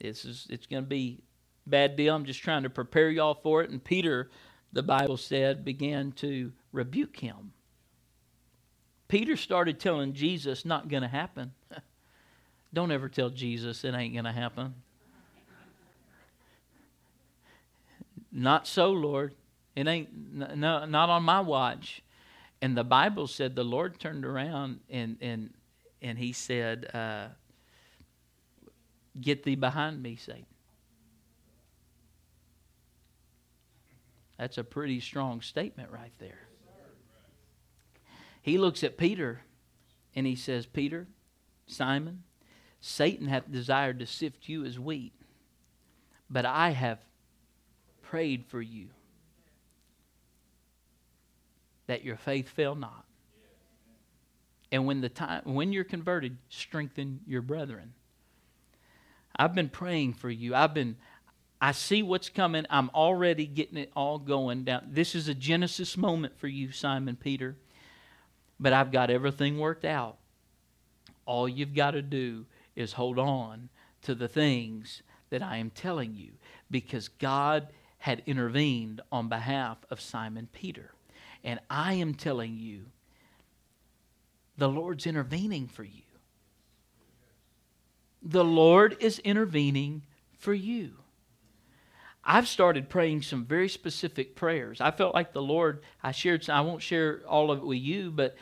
this 0.00 0.24
is 0.24 0.46
it's 0.50 0.66
going 0.66 0.82
to 0.82 0.88
be 0.88 1.22
bad 1.66 1.96
deal. 1.96 2.14
I'm 2.14 2.24
just 2.24 2.42
trying 2.42 2.62
to 2.64 2.70
prepare 2.70 3.10
y'all 3.10 3.38
for 3.42 3.62
it. 3.62 3.70
And 3.70 3.82
Peter, 3.82 4.30
the 4.72 4.82
Bible 4.82 5.16
said, 5.16 5.64
began 5.64 6.12
to 6.12 6.52
rebuke 6.72 7.18
him. 7.18 7.52
Peter 9.06 9.36
started 9.36 9.80
telling 9.80 10.12
Jesus, 10.12 10.64
not 10.64 10.88
going 10.88 11.02
to 11.02 11.08
happen. 11.08 11.52
Don't 12.72 12.90
ever 12.90 13.08
tell 13.08 13.30
Jesus 13.30 13.84
it 13.84 13.94
ain't 13.94 14.12
going 14.12 14.24
to 14.24 14.32
happen. 14.32 14.74
not 18.32 18.66
so, 18.66 18.90
Lord. 18.90 19.34
It 19.74 19.86
ain't, 19.86 20.08
no, 20.56 20.84
not 20.84 21.08
on 21.08 21.22
my 21.22 21.40
watch. 21.40 22.02
And 22.60 22.76
the 22.76 22.84
Bible 22.84 23.26
said 23.26 23.54
the 23.54 23.64
Lord 23.64 23.98
turned 23.98 24.24
around 24.24 24.80
and, 24.90 25.16
and, 25.20 25.54
and 26.02 26.18
he 26.18 26.32
said, 26.32 26.90
uh, 26.92 27.28
Get 29.20 29.42
thee 29.42 29.56
behind 29.56 30.02
me, 30.02 30.16
Satan. 30.16 30.46
That's 34.38 34.58
a 34.58 34.64
pretty 34.64 35.00
strong 35.00 35.40
statement 35.40 35.90
right 35.90 36.12
there. 36.18 36.46
He 38.42 38.56
looks 38.56 38.84
at 38.84 38.96
Peter 38.96 39.42
and 40.14 40.26
he 40.26 40.36
says, 40.36 40.66
Peter, 40.66 41.08
Simon, 41.66 42.22
Satan 42.80 43.26
hath 43.26 43.50
desired 43.50 43.98
to 43.98 44.06
sift 44.06 44.48
you 44.48 44.64
as 44.64 44.78
wheat, 44.78 45.12
but 46.30 46.44
I 46.44 46.70
have 46.70 46.98
prayed 48.02 48.44
for 48.46 48.62
you 48.62 48.88
that 51.86 52.04
your 52.04 52.16
faith 52.16 52.48
fail 52.48 52.74
not. 52.74 53.04
And 54.70 54.86
when 54.86 55.00
the 55.00 55.08
time 55.08 55.42
when 55.44 55.72
you're 55.72 55.84
converted, 55.84 56.36
strengthen 56.48 57.20
your 57.26 57.42
brethren. 57.42 57.94
I've 59.34 59.54
been 59.54 59.70
praying 59.70 60.14
for 60.14 60.30
you. 60.30 60.54
I've 60.54 60.74
been 60.74 60.96
I 61.60 61.72
see 61.72 62.02
what's 62.02 62.28
coming. 62.28 62.66
I'm 62.70 62.90
already 62.90 63.46
getting 63.46 63.78
it 63.78 63.90
all 63.96 64.18
going 64.18 64.64
down. 64.64 64.88
This 64.90 65.14
is 65.14 65.26
a 65.26 65.34
Genesis 65.34 65.96
moment 65.96 66.38
for 66.38 66.46
you, 66.46 66.70
Simon 66.70 67.16
Peter. 67.16 67.56
But 68.60 68.72
I've 68.72 68.92
got 68.92 69.10
everything 69.10 69.58
worked 69.58 69.84
out. 69.84 70.18
All 71.26 71.48
you've 71.48 71.74
got 71.74 71.92
to 71.92 72.02
do 72.02 72.46
is 72.78 72.92
hold 72.92 73.18
on 73.18 73.68
to 74.02 74.14
the 74.14 74.28
things 74.28 75.02
that 75.30 75.42
I 75.42 75.56
am 75.56 75.70
telling 75.70 76.14
you 76.14 76.30
because 76.70 77.08
God 77.08 77.68
had 77.98 78.22
intervened 78.24 79.00
on 79.10 79.28
behalf 79.28 79.78
of 79.90 80.00
Simon 80.00 80.48
Peter. 80.52 80.92
And 81.42 81.60
I 81.68 81.94
am 81.94 82.14
telling 82.14 82.56
you, 82.56 82.86
the 84.56 84.68
Lord's 84.68 85.06
intervening 85.06 85.66
for 85.66 85.84
you. 85.84 86.02
The 88.22 88.44
Lord 88.44 88.96
is 89.00 89.18
intervening 89.20 90.02
for 90.38 90.54
you. 90.54 90.92
I've 92.24 92.48
started 92.48 92.88
praying 92.88 93.22
some 93.22 93.44
very 93.44 93.68
specific 93.68 94.36
prayers. 94.36 94.80
I 94.80 94.90
felt 94.90 95.14
like 95.14 95.32
the 95.32 95.42
Lord, 95.42 95.80
I 96.02 96.12
shared, 96.12 96.48
I 96.50 96.60
won't 96.60 96.82
share 96.82 97.22
all 97.26 97.50
of 97.50 97.58
it 97.58 97.66
with 97.66 97.78
you, 97.78 98.10
but 98.10 98.36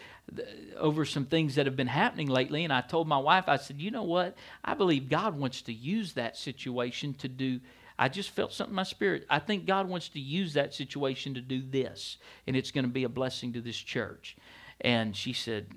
over 0.77 1.05
some 1.05 1.25
things 1.25 1.55
that 1.55 1.67
have 1.67 1.77
been 1.77 1.87
happening 1.87 2.29
lately. 2.29 2.65
And 2.65 2.73
I 2.73 2.81
told 2.81 3.07
my 3.07 3.19
wife, 3.19 3.45
I 3.49 3.57
said, 3.57 3.81
you 3.81 3.91
know 3.91 4.03
what? 4.03 4.37
I 4.65 4.75
believe 4.75 5.09
God 5.09 5.39
wants 5.39 5.63
to 5.63 5.73
use 5.73 6.15
that 6.15 6.37
situation 6.37 7.15
to 7.15 7.29
do. 7.29 7.61
I 7.99 8.09
just 8.09 8.31
felt 8.31 8.53
something 8.53 8.73
in 8.73 8.77
my 8.77 8.83
spirit. 8.83 9.25
I 9.31 9.39
think 9.39 9.67
God 9.67 9.89
wants 9.89 10.09
to 10.11 10.21
use 10.21 10.53
that 10.55 10.75
situation 10.75 11.35
to 11.35 11.41
do 11.41 11.63
this, 11.63 12.19
and 12.47 12.55
it's 12.55 12.71
going 12.71 12.85
to 12.85 12.91
be 12.91 13.05
a 13.05 13.09
blessing 13.09 13.55
to 13.55 13.61
this 13.61 13.77
church. 13.77 14.37
And 14.83 15.17
she 15.17 15.33
said, 15.33 15.69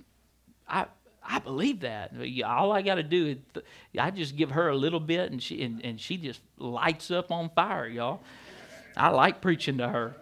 I, 0.67 0.87
I 1.23 1.39
believe 1.39 1.81
that. 1.81 2.11
All 2.45 2.73
I 2.73 2.81
got 2.81 2.95
to 2.95 3.03
do 3.03 3.27
is 3.27 3.63
I 3.97 4.11
just 4.11 4.35
give 4.35 4.51
her 4.51 4.67
a 4.67 4.75
little 4.75 4.99
bit, 4.99 5.31
and 5.31 5.41
she 5.41 5.63
and, 5.63 5.83
and 5.85 6.01
she 6.01 6.17
just 6.17 6.41
lights 6.57 7.09
up 7.09 7.31
on 7.31 7.51
fire, 7.51 7.87
y'all. 7.87 8.21
I 8.97 9.09
like 9.09 9.39
preaching 9.39 9.77
to 9.77 9.87
her. 9.87 10.15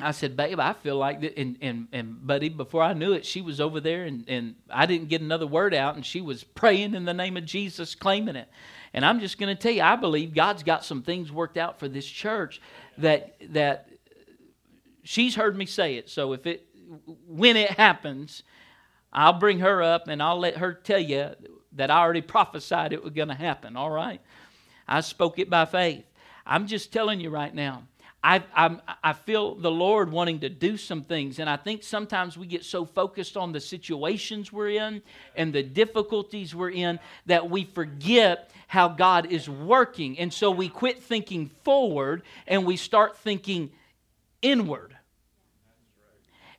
I 0.00 0.10
said, 0.10 0.36
babe, 0.36 0.58
I 0.60 0.72
feel 0.72 0.96
like 0.96 1.20
that. 1.20 1.38
And, 1.38 1.56
and, 1.60 1.88
and 1.92 2.26
buddy, 2.26 2.48
before 2.48 2.82
I 2.82 2.92
knew 2.92 3.12
it, 3.12 3.24
she 3.24 3.40
was 3.40 3.60
over 3.60 3.80
there 3.80 4.04
and, 4.04 4.24
and 4.28 4.54
I 4.70 4.86
didn't 4.86 5.08
get 5.08 5.20
another 5.20 5.46
word 5.46 5.74
out 5.74 5.94
and 5.94 6.04
she 6.04 6.20
was 6.20 6.44
praying 6.44 6.94
in 6.94 7.04
the 7.04 7.14
name 7.14 7.36
of 7.36 7.44
Jesus, 7.44 7.94
claiming 7.94 8.36
it. 8.36 8.48
And 8.92 9.04
I'm 9.04 9.20
just 9.20 9.38
going 9.38 9.54
to 9.54 9.60
tell 9.60 9.72
you, 9.72 9.82
I 9.82 9.96
believe 9.96 10.34
God's 10.34 10.62
got 10.62 10.84
some 10.84 11.02
things 11.02 11.32
worked 11.32 11.56
out 11.56 11.78
for 11.78 11.88
this 11.88 12.06
church 12.06 12.60
that, 12.98 13.36
that 13.50 13.88
she's 15.02 15.34
heard 15.34 15.56
me 15.56 15.66
say 15.66 15.96
it. 15.96 16.08
So 16.08 16.32
if 16.32 16.46
it, 16.46 16.66
when 17.26 17.56
it 17.56 17.70
happens, 17.70 18.42
I'll 19.12 19.38
bring 19.38 19.60
her 19.60 19.82
up 19.82 20.08
and 20.08 20.22
I'll 20.22 20.38
let 20.38 20.56
her 20.58 20.74
tell 20.74 20.98
you 20.98 21.30
that 21.72 21.90
I 21.90 21.98
already 21.98 22.22
prophesied 22.22 22.92
it 22.92 23.02
was 23.02 23.12
going 23.12 23.28
to 23.28 23.34
happen, 23.34 23.76
all 23.76 23.90
right? 23.90 24.20
I 24.86 25.00
spoke 25.00 25.38
it 25.38 25.50
by 25.50 25.64
faith. 25.64 26.04
I'm 26.46 26.66
just 26.66 26.92
telling 26.92 27.20
you 27.20 27.30
right 27.30 27.54
now. 27.54 27.84
I, 28.24 28.42
I'm, 28.54 28.80
I 29.02 29.12
feel 29.12 29.54
the 29.54 29.70
Lord 29.70 30.10
wanting 30.10 30.40
to 30.40 30.48
do 30.48 30.78
some 30.78 31.02
things, 31.02 31.38
and 31.38 31.50
I 31.50 31.58
think 31.58 31.82
sometimes 31.82 32.38
we 32.38 32.46
get 32.46 32.64
so 32.64 32.86
focused 32.86 33.36
on 33.36 33.52
the 33.52 33.60
situations 33.60 34.50
we're 34.50 34.70
in 34.70 35.02
and 35.36 35.52
the 35.52 35.62
difficulties 35.62 36.54
we're 36.54 36.70
in 36.70 36.98
that 37.26 37.50
we 37.50 37.64
forget 37.64 38.50
how 38.66 38.88
God 38.88 39.30
is 39.30 39.46
working. 39.46 40.18
And 40.18 40.32
so 40.32 40.50
we 40.50 40.70
quit 40.70 41.02
thinking 41.02 41.50
forward 41.64 42.22
and 42.46 42.64
we 42.64 42.78
start 42.78 43.18
thinking 43.18 43.70
inward 44.40 44.96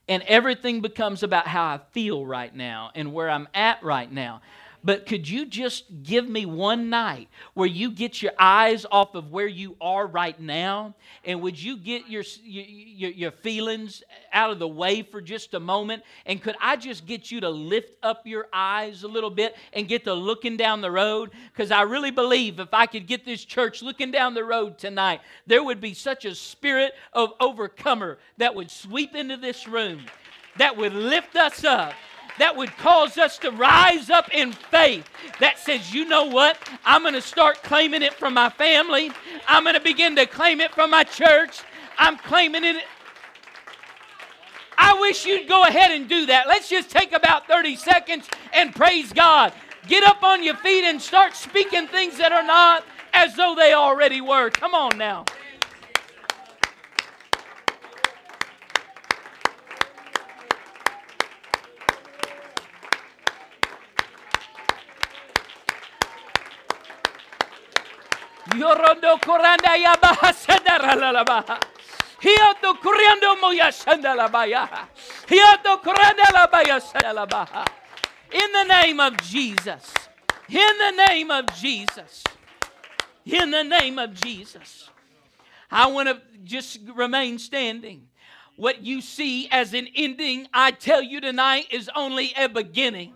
and 0.07 0.21
everything 0.27 0.81
becomes 0.81 1.23
about 1.23 1.47
how 1.47 1.65
I 1.65 1.79
feel 1.91 2.25
right 2.25 2.55
now 2.55 2.91
and 2.93 3.11
where 3.11 3.29
I'm 3.29 3.47
at 3.53 3.83
right 3.83 4.11
now. 4.11 4.41
But 4.85 5.07
could 5.07 5.27
you 5.27 5.47
just 5.47 6.03
give 6.03 6.29
me 6.29 6.45
one 6.45 6.91
night 6.91 7.27
where 7.55 7.67
you 7.67 7.89
get 7.89 8.21
your 8.21 8.33
eyes 8.37 8.85
off 8.91 9.15
of 9.15 9.31
where 9.31 9.47
you 9.47 9.75
are 9.81 10.05
right 10.05 10.39
now? 10.39 10.93
And 11.23 11.41
would 11.41 11.59
you 11.59 11.75
get 11.75 12.07
your, 12.07 12.21
your, 12.43 13.09
your 13.09 13.31
feelings 13.31 14.03
out 14.31 14.51
of 14.51 14.59
the 14.59 14.67
way 14.67 15.01
for 15.01 15.21
just 15.21 15.55
a 15.55 15.59
moment? 15.59 16.03
And 16.27 16.39
could 16.39 16.55
I 16.61 16.75
just 16.75 17.07
get 17.07 17.31
you 17.31 17.41
to 17.41 17.49
lift 17.49 17.97
up 18.03 18.27
your 18.27 18.47
eyes 18.53 19.01
a 19.01 19.07
little 19.07 19.31
bit 19.31 19.55
and 19.73 19.87
get 19.87 20.03
to 20.03 20.13
looking 20.13 20.55
down 20.55 20.81
the 20.81 20.91
road? 20.91 21.31
Because 21.51 21.71
I 21.71 21.81
really 21.81 22.11
believe 22.11 22.59
if 22.59 22.71
I 22.71 22.85
could 22.85 23.07
get 23.07 23.25
this 23.25 23.43
church 23.43 23.81
looking 23.81 24.11
down 24.11 24.35
the 24.35 24.43
road 24.43 24.77
tonight, 24.77 25.21
there 25.47 25.63
would 25.63 25.81
be 25.81 25.95
such 25.95 26.25
a 26.25 26.35
spirit 26.35 26.93
of 27.11 27.31
overcomer 27.39 28.19
that 28.37 28.53
would 28.53 28.69
sweep 28.69 29.15
into 29.15 29.37
this 29.37 29.67
room, 29.67 30.05
that 30.57 30.77
would 30.77 30.93
lift 30.93 31.35
us 31.35 31.63
up 31.63 31.95
that 32.39 32.55
would 32.55 32.75
cause 32.77 33.17
us 33.17 33.37
to 33.39 33.51
rise 33.51 34.09
up 34.09 34.29
in 34.33 34.51
faith 34.51 35.07
that 35.39 35.59
says, 35.59 35.93
you 35.93 36.05
know 36.05 36.25
what? 36.25 36.57
I'm 36.85 37.01
going 37.01 37.13
to 37.13 37.21
start 37.21 37.63
claiming 37.63 38.01
it 38.01 38.13
from 38.13 38.33
my 38.33 38.49
family. 38.49 39.11
I'm 39.47 39.63
going 39.63 39.75
to 39.75 39.81
begin 39.81 40.15
to 40.17 40.25
claim 40.25 40.61
it 40.61 40.73
from 40.73 40.91
my 40.91 41.03
church. 41.03 41.61
I'm 41.97 42.17
claiming 42.17 42.63
it. 42.63 42.83
I 44.77 44.99
wish 44.99 45.25
you'd 45.25 45.47
go 45.47 45.63
ahead 45.63 45.91
and 45.91 46.09
do 46.09 46.25
that. 46.25 46.47
Let's 46.47 46.69
just 46.69 46.89
take 46.89 47.13
about 47.13 47.47
30 47.47 47.75
seconds 47.77 48.27
and 48.53 48.75
praise 48.75 49.13
God. 49.13 49.53
Get 49.87 50.03
up 50.03 50.23
on 50.23 50.43
your 50.43 50.55
feet 50.57 50.83
and 50.83 51.01
start 51.01 51.35
speaking 51.35 51.87
things 51.87 52.17
that 52.17 52.31
are 52.31 52.45
not 52.45 52.83
as 53.13 53.35
though 53.35 53.55
they 53.55 53.73
already 53.73 54.19
were. 54.19 54.49
Come 54.49 54.73
on 54.73 54.97
now. 54.97 55.25
Yorondo 68.57 69.19
koranda 69.19 69.75
ya 69.75 69.95
baha 70.01 70.33
sendara 70.33 70.95
la 70.95 71.11
la 71.11 71.23
baha. 71.23 71.59
Hiyoto 72.21 72.73
kuriando 72.81 73.39
moya 73.41 73.71
senda 73.71 74.15
la 74.15 74.27
baya. 74.27 74.67
Hiyoto 75.27 75.77
kuranda 75.83 76.31
la 76.33 76.47
baya 76.47 76.79
senda 76.79 77.13
la 77.13 77.25
baha. 77.25 77.65
In 78.31 78.51
the 78.51 78.63
name 78.63 78.99
of 78.99 79.17
Jesus. 79.17 79.93
In 80.49 80.77
the 80.77 80.91
name 81.07 81.31
of 81.31 81.45
Jesus. 81.55 82.23
In 83.25 83.51
the 83.51 83.63
name 83.63 83.99
of 83.99 84.13
Jesus. 84.13 84.89
I 85.69 85.87
want 85.87 86.07
to 86.07 86.21
just 86.43 86.79
remain 86.95 87.37
standing. 87.39 88.07
What 88.55 88.81
you 88.83 89.01
see 89.01 89.49
as 89.51 89.73
an 89.73 89.87
ending, 89.95 90.47
I 90.53 90.71
tell 90.71 91.01
you 91.01 91.19
tonight, 91.19 91.67
is 91.71 91.89
only 91.95 92.33
a 92.37 92.47
beginning. 92.47 93.13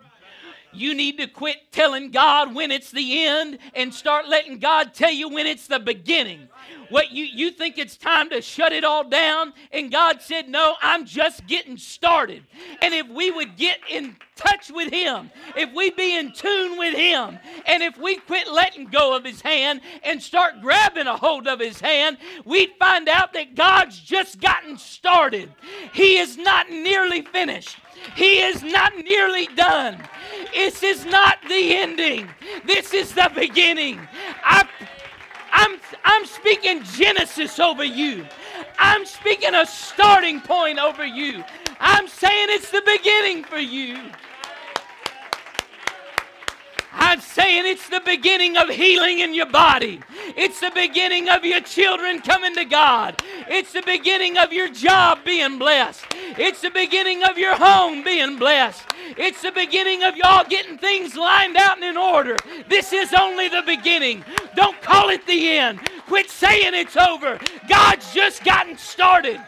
You 0.72 0.94
need 0.94 1.18
to 1.18 1.28
quit 1.28 1.72
telling 1.72 2.12
God 2.12 2.54
when 2.54 2.72
it's 2.72 2.92
the 2.92 3.24
end 3.26 3.58
and 3.74 3.94
start 3.94 4.28
letting 4.28 4.60
God 4.60 4.94
tell 4.94 5.12
you 5.12 5.30
when 5.30 5.48
it's 5.48 5.68
the 5.68 5.80
beginning. 5.80 6.48
What 6.90 7.12
you, 7.12 7.24
you 7.24 7.52
think 7.52 7.78
it's 7.78 7.98
time 7.98 8.30
to 8.32 8.42
shut 8.42 8.72
it 8.72 8.84
all 8.84 9.08
down, 9.08 9.54
and 9.72 9.92
God 9.92 10.22
said, 10.22 10.50
No, 10.50 10.76
I'm 10.82 11.06
just 11.06 11.46
getting 11.46 11.78
started. 11.78 12.44
And 12.82 12.94
if 12.94 13.08
we 13.08 13.32
would 13.32 13.58
get 13.58 13.80
in 13.90 14.16
touch 14.36 14.72
with 14.72 14.92
Him, 14.92 15.30
if 15.56 15.72
we 15.74 15.92
be 15.92 16.18
in 16.18 16.32
tune 16.32 16.78
with 16.78 16.96
Him, 16.96 17.38
and 17.66 17.84
if 17.84 17.98
we 17.98 18.16
quit 18.16 18.52
letting 18.52 18.86
go 18.86 19.16
of 19.16 19.24
His 19.24 19.42
hand 19.42 19.82
and 20.04 20.22
start 20.22 20.62
grabbing 20.62 21.08
a 21.08 21.18
hold 21.18 21.48
of 21.48 21.60
His 21.60 21.80
hand, 21.80 22.18
we'd 22.46 22.72
find 22.80 23.08
out 23.08 23.34
that 23.34 23.56
God's 23.56 24.00
just 24.00 24.42
gotten 24.42 24.78
started. 24.78 25.52
He 25.94 26.18
is 26.18 26.38
not 26.38 26.70
nearly 26.70 27.22
finished. 27.22 27.78
He 28.16 28.40
is 28.40 28.64
not 28.64 28.94
nearly 28.98 29.48
done. 29.56 30.02
This 30.54 30.84
is 30.84 31.06
not 31.06 31.38
the 31.48 31.76
ending. 31.76 32.30
This 32.66 32.94
is 32.94 33.14
the 33.14 33.32
beginning. 33.34 34.00
I, 34.44 34.68
I'm, 35.52 35.80
I'm 36.04 36.26
speaking 36.26 36.84
Genesis 36.84 37.60
over 37.60 37.84
you. 37.84 38.26
I'm 38.78 39.06
speaking 39.06 39.56
a 39.56 39.66
starting 39.66 40.42
point 40.42 40.80
over 40.80 41.06
you. 41.06 41.44
I'm 41.80 42.08
saying 42.08 42.48
it's 42.50 42.72
the 42.72 42.84
beginning 42.86 43.44
for 43.44 43.60
you. 43.60 43.98
I'm 47.10 47.22
saying 47.22 47.66
it's 47.66 47.90
the 47.90 48.04
beginning 48.06 48.56
of 48.56 48.70
healing 48.70 49.18
in 49.18 49.34
your 49.34 49.48
body. 49.48 50.00
It's 50.38 50.60
the 50.60 50.70
beginning 50.76 51.28
of 51.28 51.44
your 51.44 51.60
children 51.60 52.22
coming 52.22 52.54
to 52.54 52.66
God. 52.66 53.20
It's 53.48 53.74
the 53.74 53.82
beginning 53.82 54.38
of 54.38 54.54
your 54.54 54.70
job 54.70 55.26
being 55.26 55.58
blessed. 55.58 56.06
It's 56.14 56.62
the 56.62 56.70
beginning 56.70 57.24
of 57.24 57.36
your 57.36 57.56
home 57.56 58.04
being 58.04 58.38
blessed. 58.38 58.84
It's 59.18 59.42
the 59.42 59.52
beginning 59.52 60.04
of 60.04 60.18
y'all 60.18 60.46
getting 60.48 60.78
things 60.78 61.16
lined 61.16 61.58
out 61.58 61.78
and 61.78 61.84
in 61.84 61.98
order. 61.98 62.38
This 62.68 62.94
is 62.94 63.12
only 63.12 63.48
the 63.48 63.64
beginning. 63.66 64.24
Don't 64.56 64.80
call 64.84 65.10
it 65.10 65.26
the 65.26 65.50
end. 65.50 65.80
Quit 66.06 66.30
saying 66.30 66.76
it's 66.76 66.96
over. 66.96 67.40
God's 67.68 68.14
just 68.14 68.44
gotten 68.44 68.78
started. 68.78 69.42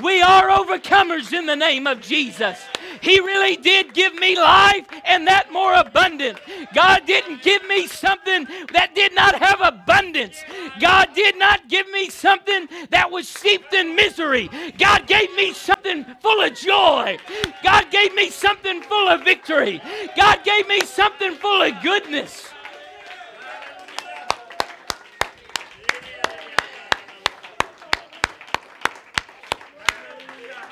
We 0.00 0.22
are 0.22 0.50
overcomers 0.50 1.32
in 1.32 1.46
the 1.46 1.56
name 1.56 1.88
of 1.88 2.00
Jesus. 2.00 2.56
He 3.00 3.20
really 3.20 3.56
did 3.56 3.94
give 3.94 4.14
me 4.14 4.36
life 4.36 4.86
and 5.04 5.26
that 5.26 5.52
more 5.52 5.74
abundant. 5.74 6.38
God 6.74 7.06
didn't 7.06 7.42
give 7.42 7.66
me 7.66 7.86
something 7.86 8.46
that 8.72 8.94
did 8.94 9.14
not 9.14 9.34
have 9.36 9.60
abundance. 9.60 10.42
God 10.80 11.08
did 11.14 11.38
not 11.38 11.68
give 11.68 11.88
me 11.90 12.10
something 12.10 12.68
that 12.90 13.10
was 13.10 13.28
steeped 13.28 13.72
in 13.74 13.94
misery. 13.94 14.50
God 14.78 15.06
gave 15.06 15.32
me 15.34 15.52
something 15.52 16.04
full 16.20 16.40
of 16.42 16.54
joy. 16.54 17.18
God 17.62 17.90
gave 17.90 18.14
me 18.14 18.30
something 18.30 18.82
full 18.82 19.08
of 19.08 19.24
victory. 19.24 19.80
God 20.16 20.44
gave 20.44 20.66
me 20.68 20.80
something 20.80 21.34
full 21.34 21.62
of 21.62 21.82
goodness. 21.82 22.48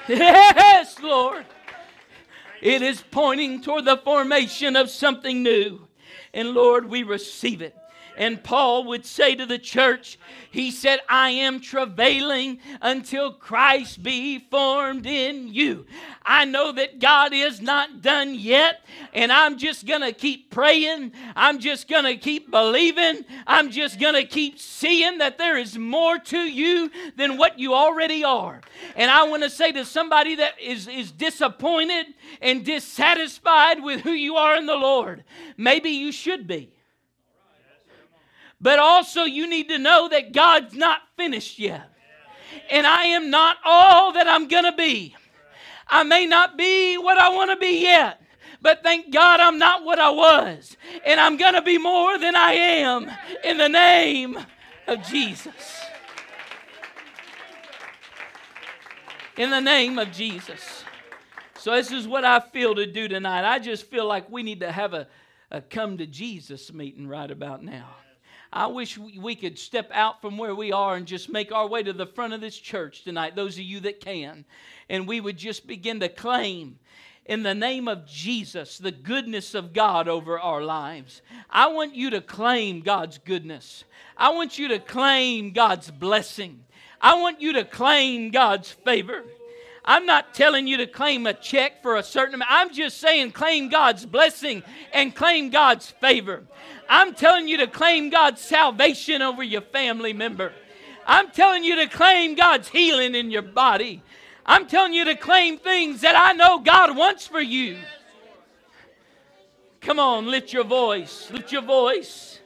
Yes, 0.09 0.99
Lord. 1.01 1.45
It 2.61 2.83
is 2.83 3.03
pointing 3.11 3.63
toward 3.63 3.85
the 3.85 3.97
formation 3.97 4.77
of 4.77 4.91
something 4.91 5.43
new. 5.43 5.87
And 6.35 6.51
Lord, 6.51 6.89
we 6.89 7.03
receive 7.03 7.63
it. 7.63 7.75
And 8.19 8.43
Paul 8.43 8.83
would 8.87 9.07
say 9.07 9.37
to 9.37 9.47
the 9.47 9.61
church, 9.61 10.19
he 10.51 10.73
said, 10.73 10.99
I 11.09 11.31
am 11.31 11.61
travailing 11.61 12.59
until 12.83 13.33
Christ 13.33 14.03
be 14.03 14.41
formed 14.41 15.07
in 15.07 15.47
you. 15.47 15.87
I 16.27 16.45
know 16.45 16.73
that 16.73 16.99
God 16.99 17.33
is 17.33 17.61
not 17.61 18.03
done 18.03 18.35
yet, 18.35 18.85
and 19.15 19.31
I'm 19.31 19.57
just 19.57 19.87
going 19.87 20.01
to 20.01 20.13
keep 20.13 20.51
praying. 20.51 21.13
I'm 21.37 21.61
just 21.61 21.87
going 21.87 22.07
to 22.07 22.17
keep 22.17 22.51
believing. 22.51 23.25
I'm 23.47 23.71
just 23.71 24.01
going 24.01 24.15
to 24.15 24.25
keep 24.25 24.59
seeing 24.59 25.19
that 25.19 25.39
there 25.39 25.57
is 25.57 25.79
more 25.79 26.19
to 26.19 26.39
you 26.39 26.91
than 27.17 27.37
what 27.37 27.61
you 27.61 27.73
already 27.73 28.25
are. 28.25 28.63
And 28.97 29.13
I 29.13 29.29
want 29.29 29.45
to 29.45 29.51
say 29.51 29.71
to 29.71 29.85
somebody 29.85 30.35
that 30.35 30.61
is, 30.61 30.89
is 30.89 31.13
disappointed 31.13 32.07
and 32.43 32.65
dissatisfied 32.65 33.81
with 33.81 34.01
who 34.01 34.11
you 34.11 34.35
are 34.35 34.57
in 34.57 34.67
the 34.67 34.75
Lord, 34.75 35.23
maybe 35.57 35.91
you 35.91 36.11
should 36.11 36.49
be. 36.49 36.73
But 38.61 38.79
also, 38.79 39.23
you 39.23 39.49
need 39.49 39.69
to 39.69 39.79
know 39.79 40.09
that 40.09 40.33
God's 40.33 40.75
not 40.75 41.01
finished 41.17 41.59
yet. 41.59 41.91
And 42.71 42.87
I 42.87 43.05
am 43.05 43.31
not 43.31 43.57
all 43.65 44.13
that 44.13 44.27
I'm 44.27 44.49
going 44.49 44.65
to 44.65 44.73
be. 44.73 45.15
I 45.87 46.03
may 46.03 46.27
not 46.27 46.59
be 46.59 46.99
what 46.99 47.19
I 47.19 47.31
want 47.31 47.51
to 47.51 47.57
be 47.57 47.83
yet, 47.83 48.21
but 48.61 48.83
thank 48.83 49.13
God 49.13 49.41
I'm 49.41 49.59
not 49.59 49.85
what 49.85 49.99
I 49.99 50.11
was. 50.11 50.77
And 51.07 51.21
I'm 51.21 51.37
going 51.37 51.55
to 51.55 51.63
be 51.63 51.79
more 51.79 52.19
than 52.19 52.35
I 52.35 52.53
am 52.53 53.11
in 53.45 53.59
the 53.59 53.69
name 53.69 54.39
of 54.87 55.03
Jesus. 55.05 55.55
In 59.37 59.51
the 59.51 59.61
name 59.61 59.99
of 59.99 60.11
Jesus. 60.11 60.85
So, 61.59 61.73
this 61.73 61.93
is 61.93 62.09
what 62.09 62.25
I 62.25 62.41
feel 62.41 62.75
to 62.75 62.87
do 62.87 63.09
tonight. 63.09 63.45
I 63.45 63.59
just 63.59 63.85
feel 63.85 64.07
like 64.07 64.31
we 64.31 64.43
need 64.43 64.61
to 64.61 64.73
have 64.73 64.95
a, 64.95 65.07
a 65.51 65.61
come 65.61 65.99
to 65.99 66.07
Jesus 66.07 66.73
meeting 66.73 67.07
right 67.07 67.31
about 67.31 67.63
now. 67.63 67.95
I 68.53 68.67
wish 68.69 68.97
we 68.97 69.35
could 69.35 69.59
step 69.59 69.91
out 69.93 70.21
from 70.21 70.39
where 70.39 70.55
we 70.55 70.73
are 70.73 70.97
and 70.97 71.07
just 71.07 71.29
make 71.29 71.53
our 71.53 71.67
way 71.67 71.83
to 71.83 71.93
the 71.93 72.07
front 72.07 72.33
of 72.33 72.41
this 72.41 72.57
church 72.57 73.05
tonight, 73.05 73.37
those 73.37 73.57
of 73.57 73.65
you 73.65 73.81
that 73.81 74.01
can, 74.01 74.45
and 74.89 75.07
we 75.07 75.21
would 75.21 75.37
just 75.37 75.67
begin 75.67 76.01
to 76.01 76.09
claim 76.09 76.79
in 77.27 77.43
the 77.43 77.55
name 77.55 77.87
of 77.87 78.07
Jesus 78.07 78.79
the 78.79 78.91
goodness 78.91 79.55
of 79.55 79.75
God 79.75 80.09
over 80.09 80.41
our 80.41 80.63
lives. 80.63 81.21
I 81.51 81.69
want 81.69 81.95
you 81.95 82.11
to 82.11 82.23
claim 82.23 82.81
God's 82.81 83.19
goodness. 83.19 83.85
I 84.17 84.31
want 84.31 84.59
you 84.59 84.69
to 84.69 84.79
claim 84.79 85.53
God's 85.53 85.91
blessing. 85.91 86.65
I 87.01 87.21
want 87.21 87.41
you 87.41 87.53
to 87.53 87.65
claim 87.65 88.31
God's 88.31 88.71
favor. 88.71 89.25
I'm 89.89 90.05
not 90.05 90.35
telling 90.35 90.67
you 90.67 90.77
to 90.77 90.87
claim 90.87 91.27
a 91.27 91.33
check 91.33 91.81
for 91.81 91.97
a 91.97 92.03
certain 92.03 92.35
amount. 92.35 92.51
I'm 92.53 92.75
just 92.75 92.99
saying 92.99 93.33
claim 93.33 93.71
God's 93.71 94.05
blessing 94.05 94.63
and 94.93 95.15
claim 95.15 95.49
God's 95.49 95.91
favor. 95.91 96.43
I'm 96.91 97.15
telling 97.15 97.49
you 97.49 97.57
to 97.57 97.67
claim 97.67 98.11
God's 98.11 98.43
salvation 98.43 99.23
over 99.23 99.43
your 99.43 99.63
family 99.63 100.13
member. 100.13 100.53
I'm 101.07 101.31
telling 101.31 101.65
you 101.65 101.77
to 101.77 101.87
claim 101.87 102.35
God's 102.35 102.69
healing 102.69 103.15
in 103.15 103.31
your 103.31 103.41
body. 103.41 104.03
I'm 104.45 104.67
telling 104.67 104.93
you 104.93 105.07
to 105.07 105.17
claim 105.17 105.57
things 105.57 106.03
that 106.03 106.17
I 106.17 106.35
know 106.35 106.59
God 106.59 106.95
wants 106.95 107.27
for 107.27 107.41
you. 107.41 107.79
Come 109.81 109.99
on, 109.99 110.27
lift 110.27 110.53
your 110.53 110.65
voice. 110.65 111.31
Lift 111.31 111.51
your 111.51 111.63
voice. 111.63 112.41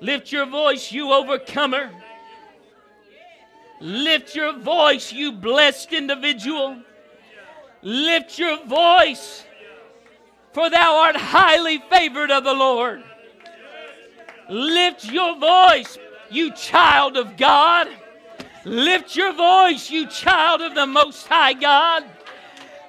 Lift 0.00 0.32
your 0.32 0.46
voice, 0.46 0.90
you 0.90 1.12
overcomer. 1.12 1.92
Lift 3.80 4.34
your 4.34 4.56
voice, 4.58 5.12
you 5.12 5.32
blessed 5.32 5.92
individual. 5.92 6.78
Lift 7.82 8.38
your 8.38 8.64
voice, 8.64 9.44
for 10.52 10.70
thou 10.70 10.96
art 10.96 11.16
highly 11.16 11.82
favored 11.90 12.30
of 12.30 12.44
the 12.44 12.54
Lord. 12.54 13.02
Lift 14.48 15.04
your 15.04 15.38
voice, 15.38 15.98
you 16.30 16.52
child 16.54 17.16
of 17.16 17.36
God. 17.36 17.88
Lift 18.64 19.16
your 19.16 19.34
voice, 19.34 19.90
you 19.90 20.06
child 20.06 20.62
of 20.62 20.74
the 20.74 20.86
Most 20.86 21.26
High 21.26 21.52
God. 21.52 22.04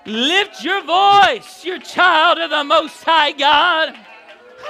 Lift 0.05 0.63
your 0.63 0.83
voice, 0.83 1.65
you 1.65 1.79
child 1.79 2.37
of 2.37 2.49
the 2.49 2.63
Most 2.63 3.03
High 3.03 3.31
God. 3.31 3.95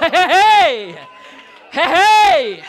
Hey, 0.00 0.08
hey, 0.10 0.98
hey, 1.70 2.62
hey. 2.62 2.64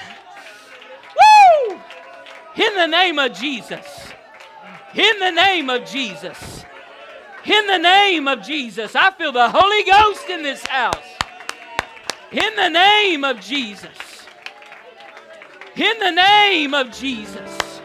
In 2.58 2.76
the 2.76 2.88
name 2.88 3.20
of 3.20 3.34
Jesus. 3.34 4.14
In 4.96 5.20
the 5.20 5.32
name 5.32 5.70
of 5.70 5.86
Jesus. 5.86 6.66
In 7.46 7.68
the 7.68 7.78
name 7.78 8.28
of 8.28 8.42
Jesus. 8.42 8.96
I 8.96 9.12
feel 9.12 9.32
the 9.32 9.50
Holy 9.50 9.84
Ghost 9.84 10.28
in 10.30 10.42
this 10.42 10.66
house. 10.66 10.96
In 12.32 12.56
the 12.56 12.70
name 12.70 13.24
of 13.24 13.40
Jesus. 13.40 14.26
In 15.76 16.00
the 16.00 16.12
name 16.12 16.74
of 16.74 16.92
Jesus. 16.92 17.82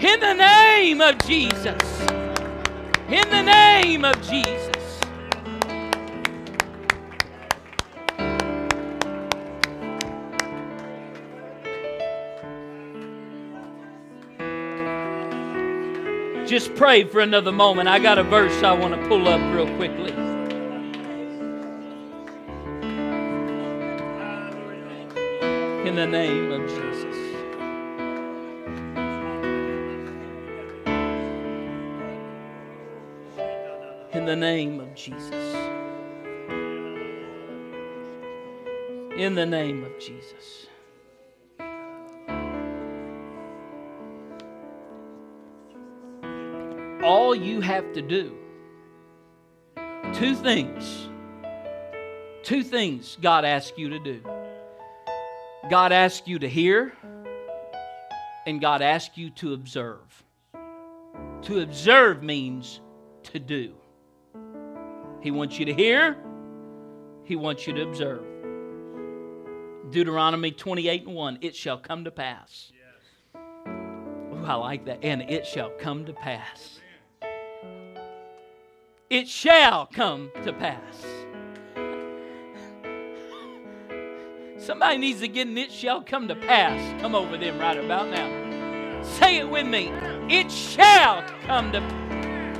In 0.00 0.20
the 0.20 0.34
name 0.34 1.00
of 1.00 1.18
Jesus. 1.18 2.00
In 3.08 3.28
the 3.30 3.42
name 3.42 4.04
of 4.04 4.20
Jesus. 4.22 4.75
Just 16.56 16.74
pray 16.74 17.04
for 17.04 17.20
another 17.20 17.52
moment. 17.52 17.86
I 17.86 17.98
got 17.98 18.16
a 18.16 18.22
verse 18.22 18.62
I 18.62 18.72
want 18.72 18.94
to 18.94 19.08
pull 19.08 19.28
up 19.28 19.42
real 19.54 19.66
quickly. 19.76 20.10
In 25.86 25.94
the 25.96 26.06
name 26.06 26.52
of 26.52 26.66
Jesus. 26.66 27.16
In 34.14 34.24
the 34.24 34.34
name 34.34 34.80
of 34.80 34.94
Jesus. 34.94 35.56
In 39.14 39.34
the 39.34 39.44
name 39.44 39.84
of 39.84 39.98
Jesus. 39.98 40.68
You 47.42 47.60
have 47.60 47.92
to 47.94 48.02
do, 48.02 48.36
two 50.12 50.34
things, 50.34 51.08
two 52.42 52.62
things 52.62 53.16
God 53.20 53.44
asks 53.44 53.76
you 53.76 53.88
to 53.90 53.98
do. 53.98 54.22
God 55.70 55.92
asks 55.92 56.26
you 56.28 56.38
to 56.38 56.48
hear, 56.48 56.92
and 58.46 58.60
God 58.60 58.82
asks 58.82 59.16
you 59.16 59.30
to 59.30 59.52
observe. 59.52 60.24
To 61.42 61.60
observe 61.60 62.22
means 62.22 62.80
to 63.24 63.38
do. 63.38 63.74
He 65.20 65.30
wants 65.30 65.58
you 65.58 65.66
to 65.66 65.74
hear, 65.74 66.16
He 67.24 67.36
wants 67.36 67.66
you 67.66 67.72
to 67.74 67.82
observe. 67.82 68.24
Deuteronomy 69.90 70.50
28 70.50 71.06
and 71.06 71.14
1 71.14 71.38
It 71.42 71.54
shall 71.54 71.78
come 71.78 72.04
to 72.04 72.10
pass. 72.10 72.72
Ooh, 73.36 74.44
I 74.44 74.54
like 74.54 74.84
that. 74.86 74.98
And 75.02 75.22
it 75.22 75.46
shall 75.46 75.70
come 75.70 76.04
to 76.06 76.12
pass. 76.12 76.80
It 79.08 79.28
shall 79.28 79.86
come 79.86 80.32
to 80.42 80.52
pass. 80.52 81.06
Somebody 84.58 84.98
needs 84.98 85.20
to 85.20 85.28
get 85.28 85.46
an 85.46 85.56
it 85.56 85.70
shall 85.70 86.02
come 86.02 86.26
to 86.26 86.34
pass. 86.34 87.00
Come 87.00 87.14
over 87.14 87.36
them 87.36 87.56
right 87.60 87.78
about 87.78 88.08
now. 88.08 89.02
Say 89.04 89.36
it 89.38 89.48
with 89.48 89.66
me. 89.66 89.90
It 90.28 90.50
shall 90.50 91.22
come 91.44 91.70
to 91.70 91.80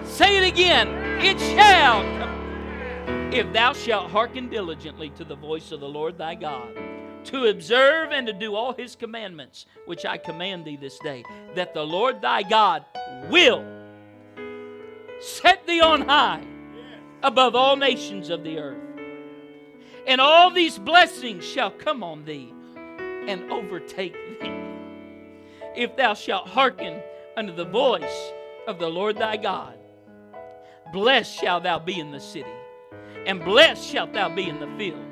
Say 0.04 0.36
it 0.36 0.46
again. 0.46 0.88
It 1.20 1.40
shall 1.40 2.02
come. 2.18 3.32
If 3.32 3.52
thou 3.52 3.72
shalt 3.72 4.12
hearken 4.12 4.48
diligently 4.48 5.10
to 5.10 5.24
the 5.24 5.34
voice 5.34 5.72
of 5.72 5.80
the 5.80 5.88
Lord 5.88 6.16
thy 6.16 6.36
God, 6.36 6.68
to 7.24 7.46
observe 7.46 8.12
and 8.12 8.24
to 8.28 8.32
do 8.32 8.54
all 8.54 8.72
his 8.72 8.94
commandments, 8.94 9.66
which 9.86 10.06
I 10.06 10.16
command 10.16 10.64
thee 10.64 10.76
this 10.76 10.98
day, 11.00 11.24
that 11.56 11.74
the 11.74 11.84
Lord 11.84 12.22
thy 12.22 12.44
God 12.44 12.84
will 13.28 13.75
set 15.20 15.66
thee 15.66 15.80
on 15.80 16.02
high 16.02 16.44
above 17.22 17.54
all 17.54 17.76
nations 17.76 18.30
of 18.30 18.44
the 18.44 18.58
earth. 18.58 18.82
And 20.06 20.20
all 20.20 20.50
these 20.50 20.78
blessings 20.78 21.44
shall 21.44 21.70
come 21.70 22.04
on 22.04 22.24
thee 22.24 22.52
and 22.98 23.50
overtake 23.50 24.14
thee. 24.40 24.52
If 25.74 25.96
thou 25.96 26.14
shalt 26.14 26.48
hearken 26.48 27.02
unto 27.36 27.54
the 27.54 27.64
voice 27.64 28.32
of 28.68 28.78
the 28.78 28.88
Lord 28.88 29.16
thy 29.18 29.36
God, 29.36 29.74
blessed 30.92 31.40
shalt 31.40 31.64
thou 31.64 31.78
be 31.78 31.98
in 31.98 32.12
the 32.12 32.20
city, 32.20 32.52
and 33.26 33.44
blessed 33.44 33.84
shalt 33.84 34.12
thou 34.12 34.28
be 34.28 34.48
in 34.48 34.60
the 34.60 34.72
field. 34.78 35.02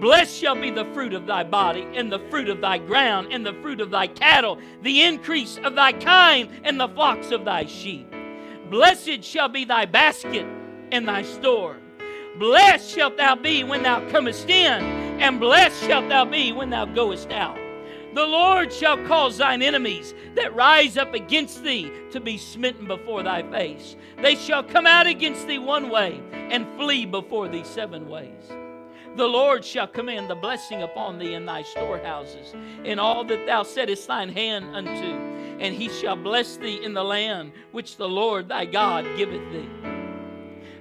Blessed 0.00 0.36
shall 0.36 0.60
be 0.60 0.70
the 0.70 0.84
fruit 0.92 1.14
of 1.14 1.26
thy 1.26 1.44
body, 1.44 1.86
and 1.94 2.12
the 2.12 2.18
fruit 2.28 2.48
of 2.48 2.60
thy 2.60 2.76
ground, 2.78 3.32
and 3.32 3.46
the 3.46 3.54
fruit 3.54 3.80
of 3.80 3.90
thy 3.90 4.08
cattle, 4.08 4.58
the 4.82 5.02
increase 5.02 5.58
of 5.64 5.74
thy 5.74 5.92
kind, 5.92 6.50
and 6.64 6.78
the 6.78 6.88
flocks 6.88 7.30
of 7.30 7.44
thy 7.44 7.64
sheep. 7.64 8.11
Blessed 8.72 9.22
shall 9.22 9.50
be 9.50 9.66
thy 9.66 9.84
basket 9.84 10.46
and 10.92 11.06
thy 11.06 11.20
store. 11.24 11.76
Blessed 12.38 12.96
shalt 12.96 13.18
thou 13.18 13.34
be 13.34 13.62
when 13.64 13.82
thou 13.82 14.00
comest 14.08 14.48
in, 14.48 14.82
and 15.20 15.38
blessed 15.38 15.84
shalt 15.84 16.08
thou 16.08 16.24
be 16.24 16.52
when 16.52 16.70
thou 16.70 16.86
goest 16.86 17.30
out. 17.32 17.58
The 18.14 18.24
Lord 18.24 18.72
shall 18.72 18.96
cause 19.06 19.36
thine 19.36 19.60
enemies 19.60 20.14
that 20.36 20.54
rise 20.54 20.96
up 20.96 21.12
against 21.12 21.62
thee 21.62 21.92
to 22.12 22.20
be 22.20 22.38
smitten 22.38 22.86
before 22.86 23.22
thy 23.22 23.42
face. 23.42 23.94
They 24.22 24.36
shall 24.36 24.62
come 24.62 24.86
out 24.86 25.06
against 25.06 25.46
thee 25.46 25.58
one 25.58 25.90
way 25.90 26.22
and 26.32 26.66
flee 26.78 27.04
before 27.04 27.48
thee 27.48 27.64
seven 27.64 28.08
ways. 28.08 28.50
The 29.14 29.26
Lord 29.26 29.62
shall 29.62 29.86
command 29.86 30.30
the 30.30 30.34
blessing 30.34 30.82
upon 30.82 31.18
thee 31.18 31.34
in 31.34 31.44
thy 31.44 31.62
storehouses, 31.62 32.54
in 32.84 32.98
all 32.98 33.24
that 33.24 33.46
thou 33.46 33.62
settest 33.62 34.06
thine 34.08 34.30
hand 34.30 34.74
unto, 34.74 34.90
and 35.60 35.74
he 35.74 35.90
shall 35.90 36.16
bless 36.16 36.56
thee 36.56 36.82
in 36.82 36.94
the 36.94 37.04
land 37.04 37.52
which 37.72 37.96
the 37.96 38.08
Lord 38.08 38.48
thy 38.48 38.64
God 38.64 39.04
giveth 39.18 39.52
thee. 39.52 39.68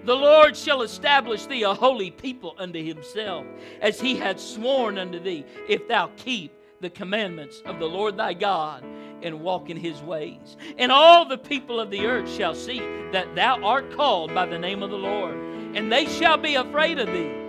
The 0.05 0.15
Lord 0.15 0.55
shall 0.55 0.81
establish 0.81 1.45
thee 1.45 1.63
a 1.63 1.73
holy 1.73 2.09
people 2.09 2.55
unto 2.57 2.83
himself, 2.83 3.45
as 3.81 3.99
he 3.99 4.15
hath 4.15 4.39
sworn 4.39 4.97
unto 4.97 5.19
thee, 5.19 5.45
if 5.67 5.87
thou 5.89 6.09
keep 6.15 6.53
the 6.79 6.89
commandments 6.89 7.61
of 7.65 7.79
the 7.79 7.85
Lord 7.85 8.17
thy 8.17 8.33
God 8.33 8.83
and 9.21 9.41
walk 9.41 9.69
in 9.69 9.77
his 9.77 10.01
ways. 10.01 10.57
And 10.77 10.91
all 10.91 11.25
the 11.25 11.37
people 11.37 11.79
of 11.79 11.91
the 11.91 12.05
earth 12.07 12.33
shall 12.33 12.55
see 12.55 12.79
that 13.11 13.35
thou 13.35 13.61
art 13.61 13.91
called 13.91 14.33
by 14.33 14.45
the 14.45 14.57
name 14.57 14.81
of 14.81 14.89
the 14.89 14.97
Lord, 14.97 15.35
and 15.75 15.91
they 15.91 16.05
shall 16.05 16.37
be 16.37 16.55
afraid 16.55 16.97
of 16.97 17.07
thee. 17.07 17.40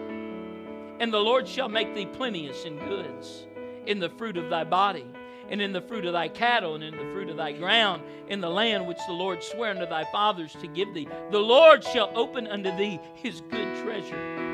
And 1.02 1.12
the 1.12 1.18
Lord 1.18 1.48
shall 1.48 1.68
make 1.68 1.96
thee 1.96 2.06
plenteous 2.06 2.64
in 2.64 2.78
goods, 2.78 3.48
in 3.86 3.98
the 3.98 4.08
fruit 4.08 4.36
of 4.36 4.48
thy 4.48 4.62
body, 4.62 5.04
and 5.50 5.60
in 5.60 5.72
the 5.72 5.80
fruit 5.80 6.04
of 6.04 6.12
thy 6.12 6.28
cattle, 6.28 6.76
and 6.76 6.84
in 6.84 6.96
the 6.96 7.12
fruit 7.12 7.28
of 7.28 7.36
thy 7.36 7.50
ground, 7.50 8.04
in 8.28 8.40
the 8.40 8.48
land 8.48 8.86
which 8.86 9.04
the 9.08 9.12
Lord 9.12 9.42
sware 9.42 9.72
unto 9.72 9.84
thy 9.84 10.04
fathers 10.12 10.52
to 10.60 10.68
give 10.68 10.94
thee. 10.94 11.08
The 11.32 11.40
Lord 11.40 11.82
shall 11.82 12.12
open 12.14 12.46
unto 12.46 12.70
thee 12.76 13.00
his 13.16 13.40
good 13.50 13.82
treasure 13.82 14.52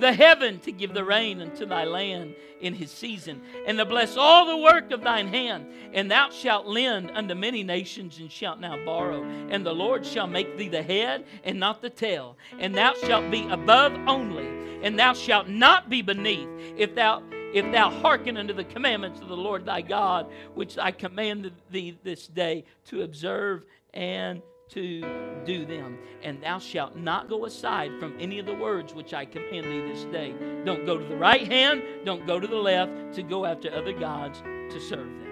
the 0.00 0.12
heaven 0.12 0.60
to 0.60 0.72
give 0.72 0.94
the 0.94 1.04
rain 1.04 1.40
unto 1.40 1.66
thy 1.66 1.84
land 1.84 2.34
in 2.60 2.74
his 2.74 2.90
season, 2.90 3.40
and 3.66 3.78
to 3.78 3.84
bless 3.84 4.16
all 4.16 4.46
the 4.46 4.56
work 4.56 4.90
of 4.90 5.02
thine 5.02 5.28
hand. 5.28 5.66
And 5.92 6.10
thou 6.10 6.30
shalt 6.30 6.66
lend 6.66 7.10
unto 7.12 7.34
many 7.34 7.62
nations, 7.62 8.18
and 8.18 8.30
shalt 8.30 8.60
now 8.60 8.82
borrow. 8.84 9.22
And 9.50 9.64
the 9.64 9.74
Lord 9.74 10.04
shall 10.04 10.26
make 10.26 10.56
thee 10.56 10.68
the 10.68 10.82
head 10.82 11.24
and 11.44 11.58
not 11.58 11.82
the 11.82 11.90
tail. 11.90 12.36
And 12.58 12.74
thou 12.74 12.94
shalt 12.94 13.30
be 13.30 13.46
above 13.48 13.92
only, 14.06 14.46
and 14.82 14.98
thou 14.98 15.12
shalt 15.12 15.48
not 15.48 15.88
be 15.88 16.02
beneath, 16.02 16.48
if 16.76 16.94
thou 16.94 17.22
if 17.52 17.70
thou 17.72 17.90
hearken 17.90 18.36
unto 18.36 18.52
the 18.52 18.64
commandments 18.64 19.20
of 19.20 19.28
the 19.28 19.36
Lord 19.36 19.64
thy 19.64 19.80
God, 19.80 20.26
which 20.54 20.76
I 20.76 20.90
commanded 20.90 21.54
thee 21.70 21.98
this 22.04 22.26
day 22.26 22.64
to 22.86 23.02
observe 23.02 23.64
and 23.94 24.42
to 24.70 25.00
do 25.46 25.64
them. 25.64 25.98
And 26.22 26.42
thou 26.42 26.58
shalt 26.58 26.96
not 26.96 27.28
go 27.28 27.46
aside 27.46 27.92
from 27.98 28.14
any 28.20 28.38
of 28.38 28.46
the 28.46 28.54
words 28.54 28.92
which 28.92 29.14
I 29.14 29.24
command 29.24 29.64
thee 29.64 29.80
this 29.80 30.04
day. 30.04 30.34
Don't 30.64 30.84
go 30.84 30.98
to 30.98 31.04
the 31.04 31.16
right 31.16 31.50
hand, 31.50 31.82
don't 32.04 32.26
go 32.26 32.38
to 32.38 32.46
the 32.46 32.56
left 32.56 33.14
to 33.14 33.22
go 33.22 33.46
after 33.46 33.74
other 33.74 33.92
gods 33.92 34.40
to 34.42 34.80
serve 34.80 35.06
them. 35.06 35.28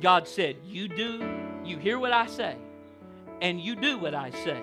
God 0.00 0.28
said, 0.28 0.56
You 0.64 0.88
do, 0.88 1.26
you 1.64 1.78
hear 1.78 1.98
what 1.98 2.12
I 2.12 2.26
say, 2.26 2.56
and 3.40 3.60
you 3.60 3.74
do 3.74 3.98
what 3.98 4.14
I 4.14 4.30
say. 4.30 4.62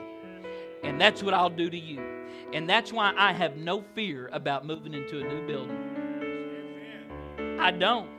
And 0.83 0.99
that's 0.99 1.23
what 1.23 1.33
I'll 1.33 1.49
do 1.49 1.69
to 1.69 1.77
you. 1.77 2.01
And 2.53 2.69
that's 2.69 2.93
why 2.93 3.13
I 3.17 3.33
have 3.33 3.57
no 3.57 3.83
fear 3.95 4.29
about 4.31 4.65
moving 4.65 4.93
into 4.93 5.19
a 5.19 5.23
new 5.23 5.47
building. 5.47 5.79
I 7.59 7.71
don't. 7.71 8.09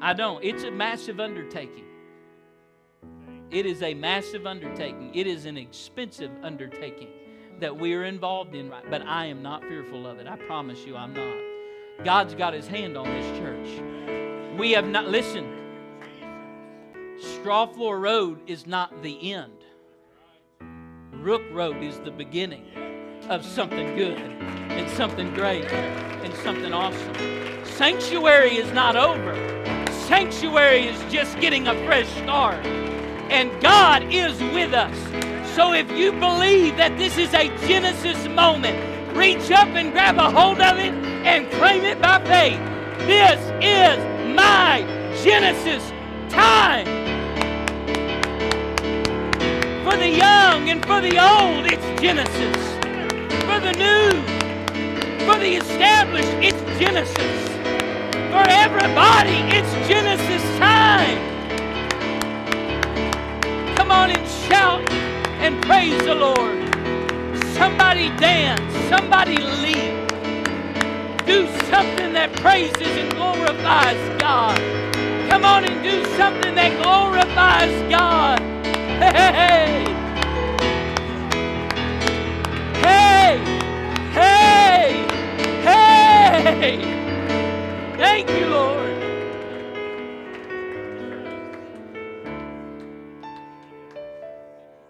I 0.00 0.12
don't. 0.12 0.42
It's 0.44 0.64
a 0.64 0.70
massive 0.70 1.20
undertaking. 1.20 1.84
It 3.50 3.66
is 3.66 3.82
a 3.82 3.92
massive 3.94 4.46
undertaking. 4.46 5.14
It 5.14 5.26
is 5.26 5.44
an 5.46 5.56
expensive 5.56 6.30
undertaking 6.42 7.08
that 7.60 7.76
we 7.76 7.94
are 7.94 8.04
involved 8.04 8.54
in, 8.54 8.70
right? 8.70 8.88
But 8.90 9.06
I 9.06 9.26
am 9.26 9.42
not 9.42 9.62
fearful 9.64 10.06
of 10.06 10.18
it. 10.18 10.26
I 10.26 10.36
promise 10.36 10.84
you, 10.86 10.96
I'm 10.96 11.12
not. 11.12 11.36
God's 12.04 12.34
got 12.34 12.54
his 12.54 12.66
hand 12.66 12.96
on 12.96 13.04
this 13.04 13.38
church. 13.38 14.58
We 14.58 14.72
have 14.72 14.86
not, 14.86 15.06
listen, 15.08 15.46
Straw 17.20 17.66
Floor 17.66 18.00
Road 18.00 18.40
is 18.46 18.66
not 18.66 19.02
the 19.02 19.32
end. 19.32 19.61
Rook 21.12 21.42
Road 21.52 21.82
is 21.82 22.00
the 22.00 22.10
beginning 22.10 22.64
of 23.28 23.44
something 23.44 23.94
good 23.94 24.18
and 24.18 24.90
something 24.90 25.32
great 25.34 25.66
and 25.66 26.34
something 26.36 26.72
awesome. 26.72 27.14
Sanctuary 27.64 28.56
is 28.56 28.72
not 28.72 28.96
over. 28.96 29.34
Sanctuary 30.06 30.86
is 30.86 31.12
just 31.12 31.38
getting 31.38 31.68
a 31.68 31.74
fresh 31.84 32.08
start. 32.22 32.64
And 33.30 33.50
God 33.60 34.02
is 34.12 34.40
with 34.54 34.72
us. 34.72 34.96
So 35.54 35.74
if 35.74 35.90
you 35.92 36.12
believe 36.12 36.76
that 36.78 36.96
this 36.96 37.18
is 37.18 37.32
a 37.34 37.48
Genesis 37.68 38.26
moment, 38.28 39.16
reach 39.16 39.50
up 39.50 39.68
and 39.68 39.92
grab 39.92 40.16
a 40.16 40.30
hold 40.30 40.60
of 40.60 40.78
it 40.78 40.94
and 41.24 41.48
claim 41.52 41.84
it 41.84 42.00
by 42.00 42.24
faith. 42.24 42.58
This 43.06 43.38
is 43.62 44.34
my 44.34 44.80
Genesis 45.22 45.88
time. 46.32 47.01
For 49.92 49.98
the 49.98 50.08
young 50.08 50.70
and 50.70 50.82
for 50.86 51.02
the 51.02 51.18
old, 51.20 51.66
it's 51.66 52.00
Genesis. 52.00 52.56
For 53.44 53.60
the 53.60 53.72
new, 53.76 54.22
for 55.26 55.38
the 55.38 55.56
established, 55.56 56.32
it's 56.40 56.58
Genesis. 56.80 57.48
For 58.32 58.42
everybody, 58.48 59.36
it's 59.52 59.70
Genesis 59.86 60.42
time. 60.58 61.18
Come 63.76 63.90
on 63.90 64.10
and 64.12 64.26
shout 64.48 64.90
and 65.44 65.62
praise 65.64 66.02
the 66.04 66.14
Lord. 66.14 66.56
Somebody 67.52 68.08
dance, 68.16 68.72
somebody 68.88 69.36
leap. 69.36 70.08
Do 71.26 71.46
something 71.68 72.14
that 72.14 72.32
praises 72.36 72.96
and 72.96 73.12
glorifies 73.12 74.18
God. 74.18 74.56
Come 75.28 75.44
on 75.44 75.64
and 75.64 75.82
do 75.82 76.02
something 76.16 76.54
that 76.54 76.82
glorifies 76.82 77.90
God. 77.90 78.51
Hey! 79.00 79.84
Hey! 82.74 83.38
Hey! 84.12 85.06
Hey! 85.62 86.80
Thank 87.96 88.30
you, 88.30 88.46
Lord. 88.46 88.90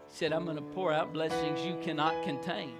He 0.08 0.14
said, 0.14 0.32
I'm 0.32 0.44
going 0.44 0.56
to 0.56 0.62
pour 0.62 0.92
out 0.92 1.12
blessings 1.12 1.64
you 1.64 1.76
cannot 1.82 2.22
contain. 2.24 2.74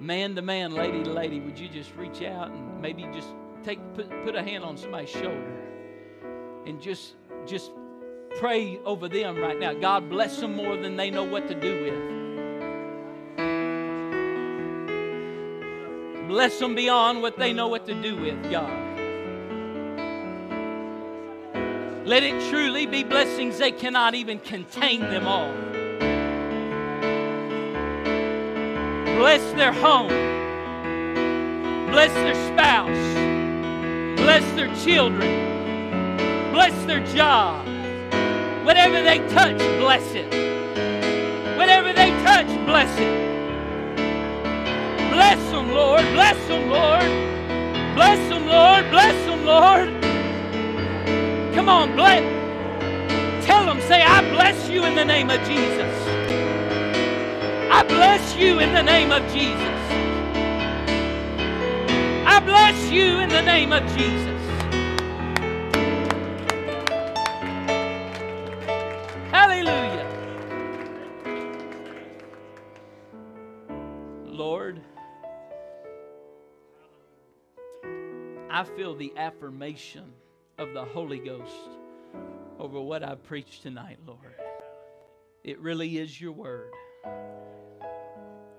Man 0.00 0.34
to 0.34 0.42
man, 0.42 0.72
lady 0.72 1.04
to 1.04 1.10
lady, 1.10 1.40
would 1.40 1.58
you 1.58 1.68
just 1.68 1.94
reach 1.96 2.22
out 2.22 2.50
and 2.50 2.80
maybe 2.80 3.02
just 3.12 3.28
take 3.62 3.78
put, 3.94 4.08
put 4.24 4.34
a 4.34 4.42
hand 4.42 4.64
on 4.64 4.76
somebody's 4.76 5.10
shoulder 5.10 5.60
and 6.66 6.80
just 6.80 7.16
just 7.46 7.70
pray 8.38 8.78
over 8.84 9.08
them 9.08 9.38
right 9.38 9.58
now. 9.58 9.72
God 9.72 10.08
bless 10.08 10.40
them 10.40 10.54
more 10.56 10.76
than 10.76 10.96
they 10.96 11.10
know 11.10 11.24
what 11.24 11.48
to 11.48 11.54
do 11.54 11.82
with. 11.84 12.20
Bless 16.28 16.58
them 16.58 16.74
beyond 16.74 17.22
what 17.22 17.36
they 17.36 17.52
know 17.52 17.68
what 17.68 17.86
to 17.86 17.94
do 17.94 18.16
with, 18.16 18.50
God. 18.50 18.70
Let 22.06 22.22
it 22.22 22.50
truly 22.50 22.86
be 22.86 23.04
blessings 23.04 23.58
they 23.58 23.72
cannot 23.72 24.14
even 24.14 24.38
contain 24.38 25.00
them 25.00 25.26
all. 25.26 25.52
Bless 29.16 29.52
their 29.52 29.72
home. 29.72 30.08
Bless 31.90 32.12
their 32.14 32.34
spouse. 32.52 34.16
Bless 34.16 34.44
their 34.52 34.74
children. 34.76 36.52
Bless 36.52 36.84
their 36.86 37.04
job. 37.14 37.69
Whatever 38.70 39.02
they 39.02 39.18
touch, 39.30 39.58
bless 39.80 40.14
it. 40.14 40.26
Whatever 41.58 41.92
they 41.92 42.10
touch, 42.22 42.46
bless 42.66 43.00
it. 43.00 43.16
Bless 45.10 45.50
them, 45.50 45.72
Lord. 45.72 46.02
Bless 46.12 46.38
them, 46.46 46.70
Lord. 46.70 47.02
Bless 47.96 48.28
them, 48.28 48.46
Lord. 48.46 48.88
Bless 48.92 49.24
them, 49.26 49.44
Lord. 49.44 49.88
Come 51.52 51.68
on, 51.68 51.96
bless. 51.96 52.22
Tell 53.44 53.66
them, 53.66 53.80
say, 53.80 54.02
I 54.02 54.20
bless 54.30 54.68
you 54.68 54.84
in 54.84 54.94
the 54.94 55.04
name 55.04 55.30
of 55.30 55.40
Jesus. 55.40 55.96
I 57.72 57.82
bless 57.88 58.36
you 58.36 58.60
in 58.60 58.72
the 58.72 58.84
name 58.84 59.10
of 59.10 59.22
Jesus. 59.32 59.80
I 62.24 62.38
bless 62.38 62.88
you 62.88 63.18
in 63.18 63.30
the 63.30 63.42
name 63.42 63.72
of 63.72 63.82
Jesus. 63.96 64.29
I 78.60 78.64
feel 78.64 78.94
the 78.94 79.14
affirmation 79.16 80.04
of 80.58 80.74
the 80.74 80.84
Holy 80.84 81.18
Ghost 81.18 81.70
over 82.58 82.78
what 82.78 83.02
I've 83.02 83.24
preached 83.24 83.62
tonight, 83.62 83.96
Lord. 84.06 84.34
It 85.42 85.58
really 85.60 85.96
is 85.96 86.20
your 86.20 86.32
word. 86.32 86.70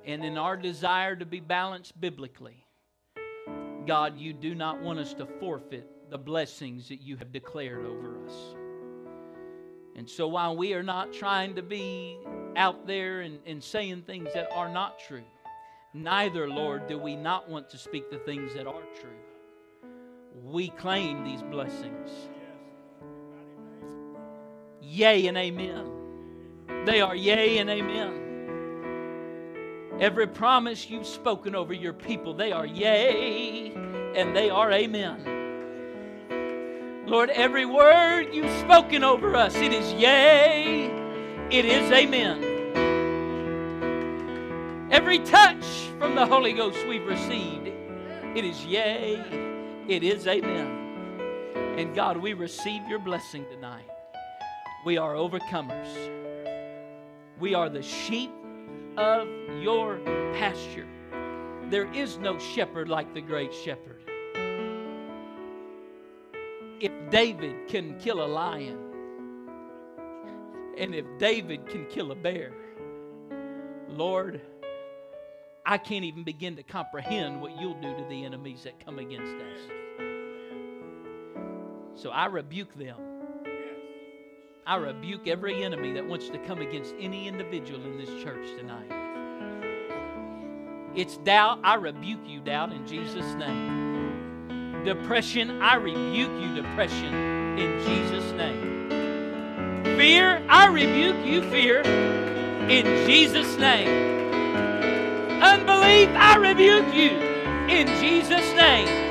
And 0.04 0.26
in 0.26 0.40
our 0.40 0.58
desire 0.58 1.16
to 1.16 1.26
be 1.28 1.40
balanced 1.40 2.02
biblically, 2.02 2.66
God, 3.86 4.18
you 4.18 4.34
do 4.34 4.56
not 4.56 4.82
want 4.82 4.98
us 4.98 5.14
to 5.14 5.28
forfeit 5.40 5.88
the 6.10 6.18
blessings 6.18 6.90
that 6.90 7.04
you 7.04 7.16
have 7.18 7.32
declared 7.32 7.86
over 7.86 8.26
us. 8.26 8.56
And 9.96 10.10
so 10.10 10.28
while 10.28 10.58
we 10.58 10.74
are 10.74 10.82
not 10.82 11.14
trying 11.14 11.54
to 11.54 11.62
be 11.62 12.18
out 12.56 12.88
there 12.88 13.22
and, 13.22 13.38
and 13.46 13.64
saying 13.64 14.02
things 14.08 14.30
that 14.34 14.52
are 14.52 14.74
not 14.74 14.98
true, 14.98 15.22
neither, 15.94 16.50
Lord, 16.50 16.88
do 16.88 16.98
we 16.98 17.16
not 17.16 17.48
want 17.48 17.70
to 17.70 17.78
speak 17.78 18.10
the 18.10 18.18
things 18.18 18.56
that 18.56 18.66
are 18.66 18.82
true. 19.00 19.12
We 20.44 20.70
claim 20.70 21.24
these 21.24 21.44
blessings. 21.44 22.10
Yea 24.82 25.28
and 25.28 25.38
amen. 25.38 25.86
They 26.86 27.00
are 27.02 27.16
yea 27.16 27.60
and 27.60 27.70
amen. 27.70 28.22
Every 30.00 30.26
promise 30.26 30.90
you've 30.90 31.06
spoken 31.06 31.54
over 31.54 31.74
your 31.74 31.94
people, 31.94 32.34
they 32.34 32.52
are 32.52 32.66
yea 32.66 33.72
and 34.16 34.36
they 34.36 34.50
are 34.50 34.72
amen. 34.72 35.28
Lord, 37.06 37.30
every 37.30 37.66
word 37.66 38.34
you've 38.34 38.52
spoken 38.62 39.04
over 39.04 39.36
us, 39.36 39.56
it 39.56 39.74
is 39.74 39.94
yea, 39.94 40.86
it 41.52 41.66
is 41.66 41.92
amen. 41.92 42.48
Every 44.92 45.20
touch 45.20 45.66
from 46.00 46.16
the 46.16 46.26
Holy 46.26 46.54
Ghost 46.54 46.80
we've 46.88 47.06
received, 47.06 47.68
it 48.36 48.44
is 48.44 48.66
yea, 48.66 49.24
it 49.92 50.04
is 50.04 50.26
amen. 50.26 50.80
And 51.78 51.94
God, 51.94 52.16
we 52.16 52.32
receive 52.32 52.88
your 52.88 53.00
blessing 53.00 53.46
tonight. 53.52 53.90
We 54.86 54.98
are 54.98 55.16
overcomers. 55.16 55.90
We 57.42 57.56
are 57.56 57.68
the 57.68 57.82
sheep 57.82 58.32
of 58.96 59.28
your 59.62 60.00
pasture. 60.34 60.88
There 61.70 61.94
is 61.94 62.18
no 62.18 62.40
shepherd 62.40 62.88
like 62.88 63.14
the 63.14 63.20
great 63.20 63.54
shepherd. 63.54 64.02
If 66.80 66.94
David 67.10 67.68
can 67.68 68.00
kill 68.00 68.24
a 68.24 68.28
lion, 68.28 68.80
and 70.78 70.96
if 70.96 71.06
David 71.20 71.68
can 71.68 71.86
kill 71.88 72.14
a 72.14 72.16
bear, 72.16 72.54
Lord, 73.90 74.40
I 75.66 75.78
can't 75.78 76.06
even 76.06 76.24
begin 76.24 76.56
to 76.56 76.64
comprehend 76.64 77.42
what 77.42 77.60
you'll 77.60 77.82
do 77.82 77.94
to 77.94 78.06
the 78.10 78.24
enemies 78.24 78.64
that 78.64 78.84
come 78.86 78.98
against 78.98 79.36
us. 79.36 79.81
So 81.96 82.10
I 82.10 82.26
rebuke 82.26 82.74
them. 82.76 82.98
I 84.66 84.76
rebuke 84.76 85.28
every 85.28 85.64
enemy 85.64 85.94
that 85.94 86.06
wants 86.08 86.30
to 86.30 86.38
come 86.40 86.62
against 86.62 86.94
any 87.00 87.28
individual 87.28 87.84
in 87.84 87.98
this 87.98 88.24
church 88.24 88.48
tonight. 88.58 88.92
It's 90.96 91.18
doubt. 91.18 91.60
I 91.64 91.76
rebuke 91.76 92.22
you, 92.26 92.42
doubt, 92.42 92.72
in 92.72 92.86
Jesus' 92.88 93.34
name. 93.36 94.84
Depression, 94.86 95.62
I 95.62 95.76
rebuke 95.76 96.42
you, 96.42 96.56
depression. 96.56 97.14
in 97.58 97.80
Jesus' 97.86 98.32
name. 98.34 98.72
Fear, 99.98 100.44
I 100.50 100.68
rebuke 100.68 101.26
you, 101.26 101.42
fear, 101.52 101.82
in 101.82 102.86
Jesus' 103.08 103.58
name. 103.58 104.12
Unbelief, 105.42 106.10
I 106.16 106.38
rebuke 106.38 106.94
you 106.94 107.12
in 107.70 107.88
Jesus' 108.00 108.54
name. 108.56 109.11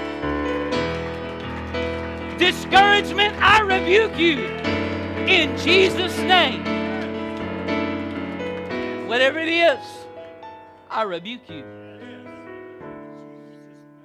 Discouragement, 2.40 3.34
I 3.38 3.60
rebuke 3.60 4.18
you 4.18 4.38
in 5.28 5.54
Jesus' 5.58 6.16
name. 6.20 6.64
Whatever 9.06 9.38
it 9.40 9.50
is, 9.50 9.78
I 10.88 11.02
rebuke 11.02 11.50
you. 11.50 11.62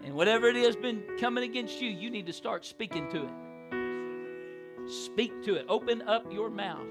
And 0.03 0.13
whatever 0.13 0.49
it 0.49 0.57
has 0.57 0.75
been 0.75 1.01
coming 1.17 1.45
against 1.45 1.81
you, 1.81 1.89
you 1.89 2.09
need 2.09 2.25
to 2.25 2.33
start 2.33 2.65
speaking 2.65 3.09
to 3.11 3.23
it. 3.23 4.91
Speak 4.91 5.41
to 5.45 5.55
it. 5.55 5.65
Open 5.69 6.01
up 6.01 6.29
your 6.29 6.49
mouth. 6.49 6.85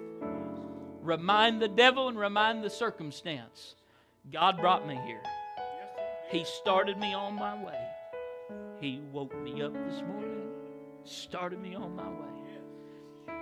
Remind 1.02 1.60
the 1.60 1.68
devil 1.68 2.08
and 2.08 2.18
remind 2.18 2.64
the 2.64 2.70
circumstance. 2.70 3.74
God 4.32 4.56
brought 4.62 4.88
me 4.88 4.98
here. 5.04 5.22
He 6.30 6.44
started 6.44 6.96
me 6.96 7.12
on 7.12 7.34
my 7.34 7.62
way. 7.62 7.86
He 8.80 9.02
woke 9.12 9.36
me 9.42 9.60
up 9.60 9.74
this 9.74 10.00
morning, 10.00 10.43
started 11.04 11.60
me 11.60 11.74
on 11.74 11.94
my 11.94 12.08
way. 12.08 13.36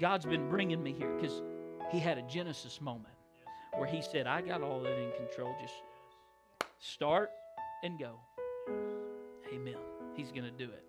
God's 0.00 0.26
been 0.26 0.48
bringing 0.48 0.82
me 0.82 0.92
here 0.92 1.12
because 1.14 1.42
He 1.90 1.98
had 1.98 2.18
a 2.18 2.22
Genesis 2.22 2.80
moment 2.80 3.14
where 3.76 3.86
He 3.86 4.02
said, 4.02 4.26
I 4.26 4.40
got 4.40 4.62
all 4.62 4.80
that 4.80 4.98
in 4.98 5.12
control. 5.12 5.54
Just 5.60 5.74
start 6.78 7.30
and 7.82 7.98
go. 7.98 8.18
Amen. 9.52 9.76
He's 10.14 10.30
going 10.30 10.44
to 10.44 10.50
do 10.50 10.64
it. 10.64 10.84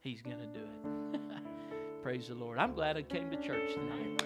He's 0.00 0.22
going 0.22 0.38
to 0.38 0.46
do 0.46 0.60
it. 0.60 1.20
Praise 2.02 2.28
the 2.28 2.34
Lord. 2.34 2.58
I'm 2.58 2.74
glad 2.74 2.96
I 2.96 3.02
came 3.02 3.30
to 3.30 3.36
church 3.36 3.74
tonight. 3.74 4.20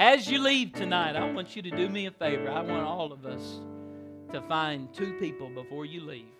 As 0.00 0.30
you 0.30 0.38
leave 0.38 0.72
tonight, 0.72 1.14
I 1.14 1.30
want 1.30 1.54
you 1.54 1.60
to 1.60 1.70
do 1.70 1.86
me 1.90 2.06
a 2.06 2.10
favor. 2.10 2.48
I 2.48 2.62
want 2.62 2.86
all 2.86 3.12
of 3.12 3.26
us 3.26 3.60
to 4.32 4.40
find 4.48 4.90
two 4.94 5.12
people 5.20 5.50
before 5.50 5.84
you 5.84 6.00
leave. 6.00 6.32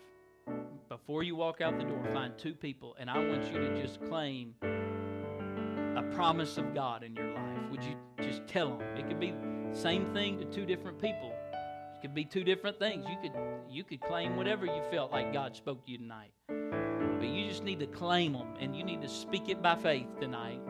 Before 0.88 1.22
you 1.22 1.36
walk 1.36 1.60
out 1.60 1.76
the 1.76 1.84
door, 1.84 2.02
find 2.14 2.32
two 2.38 2.54
people, 2.54 2.96
and 2.98 3.10
I 3.10 3.18
want 3.18 3.52
you 3.52 3.58
to 3.58 3.78
just 3.78 4.02
claim 4.06 4.54
a 4.62 6.02
promise 6.14 6.56
of 6.56 6.74
God 6.74 7.02
in 7.02 7.14
your 7.14 7.34
life. 7.34 7.70
Would 7.70 7.84
you 7.84 7.96
just 8.22 8.46
tell 8.46 8.78
them? 8.78 8.96
It 8.96 9.06
could 9.06 9.20
be 9.20 9.34
same 9.74 10.06
thing 10.14 10.38
to 10.38 10.46
two 10.46 10.64
different 10.64 10.98
people. 10.98 11.30
It 11.30 12.00
could 12.00 12.14
be 12.14 12.24
two 12.24 12.44
different 12.44 12.78
things. 12.78 13.04
You 13.10 13.18
could 13.20 13.38
you 13.68 13.84
could 13.84 14.00
claim 14.00 14.36
whatever 14.36 14.64
you 14.64 14.82
felt 14.90 15.12
like 15.12 15.34
God 15.34 15.54
spoke 15.54 15.84
to 15.84 15.92
you 15.92 15.98
tonight. 15.98 16.32
But 16.48 17.28
you 17.28 17.46
just 17.46 17.64
need 17.64 17.80
to 17.80 17.86
claim 17.86 18.32
them 18.32 18.54
and 18.58 18.74
you 18.74 18.84
need 18.84 19.02
to 19.02 19.08
speak 19.08 19.50
it 19.50 19.60
by 19.60 19.74
faith 19.74 20.06
tonight 20.18 20.62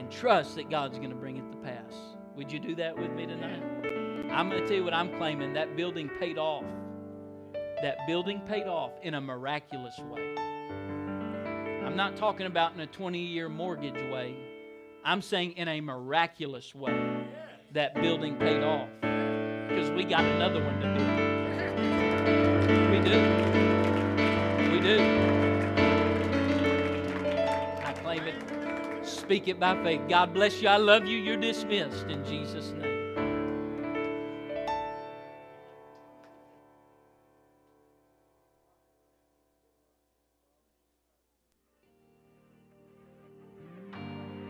and 0.00 0.10
trust 0.10 0.56
that 0.56 0.70
God's 0.70 0.96
going 0.96 1.10
to 1.10 1.16
bring 1.16 1.36
it 1.36 1.52
to 1.52 1.58
pass. 1.58 1.92
Would 2.34 2.50
you 2.50 2.58
do 2.58 2.74
that 2.76 2.96
with 2.96 3.10
me 3.10 3.26
tonight? 3.26 3.62
I'm 4.32 4.48
going 4.48 4.62
to 4.62 4.66
tell 4.66 4.78
you 4.78 4.84
what 4.84 4.94
I'm 4.94 5.14
claiming. 5.18 5.52
That 5.52 5.76
building 5.76 6.08
paid 6.18 6.38
off. 6.38 6.64
That 7.82 7.98
building 8.06 8.40
paid 8.48 8.66
off 8.66 8.92
in 9.02 9.12
a 9.12 9.20
miraculous 9.20 9.98
way. 9.98 10.34
I'm 11.84 11.96
not 11.96 12.16
talking 12.16 12.46
about 12.46 12.72
in 12.72 12.80
a 12.80 12.86
20 12.86 13.18
year 13.18 13.50
mortgage 13.50 14.00
way. 14.10 14.36
I'm 15.04 15.20
saying 15.20 15.52
in 15.58 15.68
a 15.68 15.82
miraculous 15.82 16.74
way. 16.74 16.98
That 17.72 17.94
building 18.00 18.36
paid 18.36 18.62
off. 18.62 18.88
Because 19.02 19.90
we 19.90 20.04
got 20.04 20.24
another 20.24 20.64
one 20.64 20.80
to 20.80 20.94
do. 20.98 21.04
We 22.90 23.00
do. 23.04 23.20
We 24.72 24.80
do. 24.80 25.29
Speak 29.30 29.46
it 29.46 29.60
by 29.60 29.80
faith. 29.84 30.00
God 30.08 30.34
bless 30.34 30.60
you. 30.60 30.66
I 30.66 30.76
love 30.76 31.06
you. 31.06 31.16
You're 31.16 31.36
dismissed 31.36 32.08
in 32.08 32.24
Jesus' 32.24 32.72
name. 32.72 32.89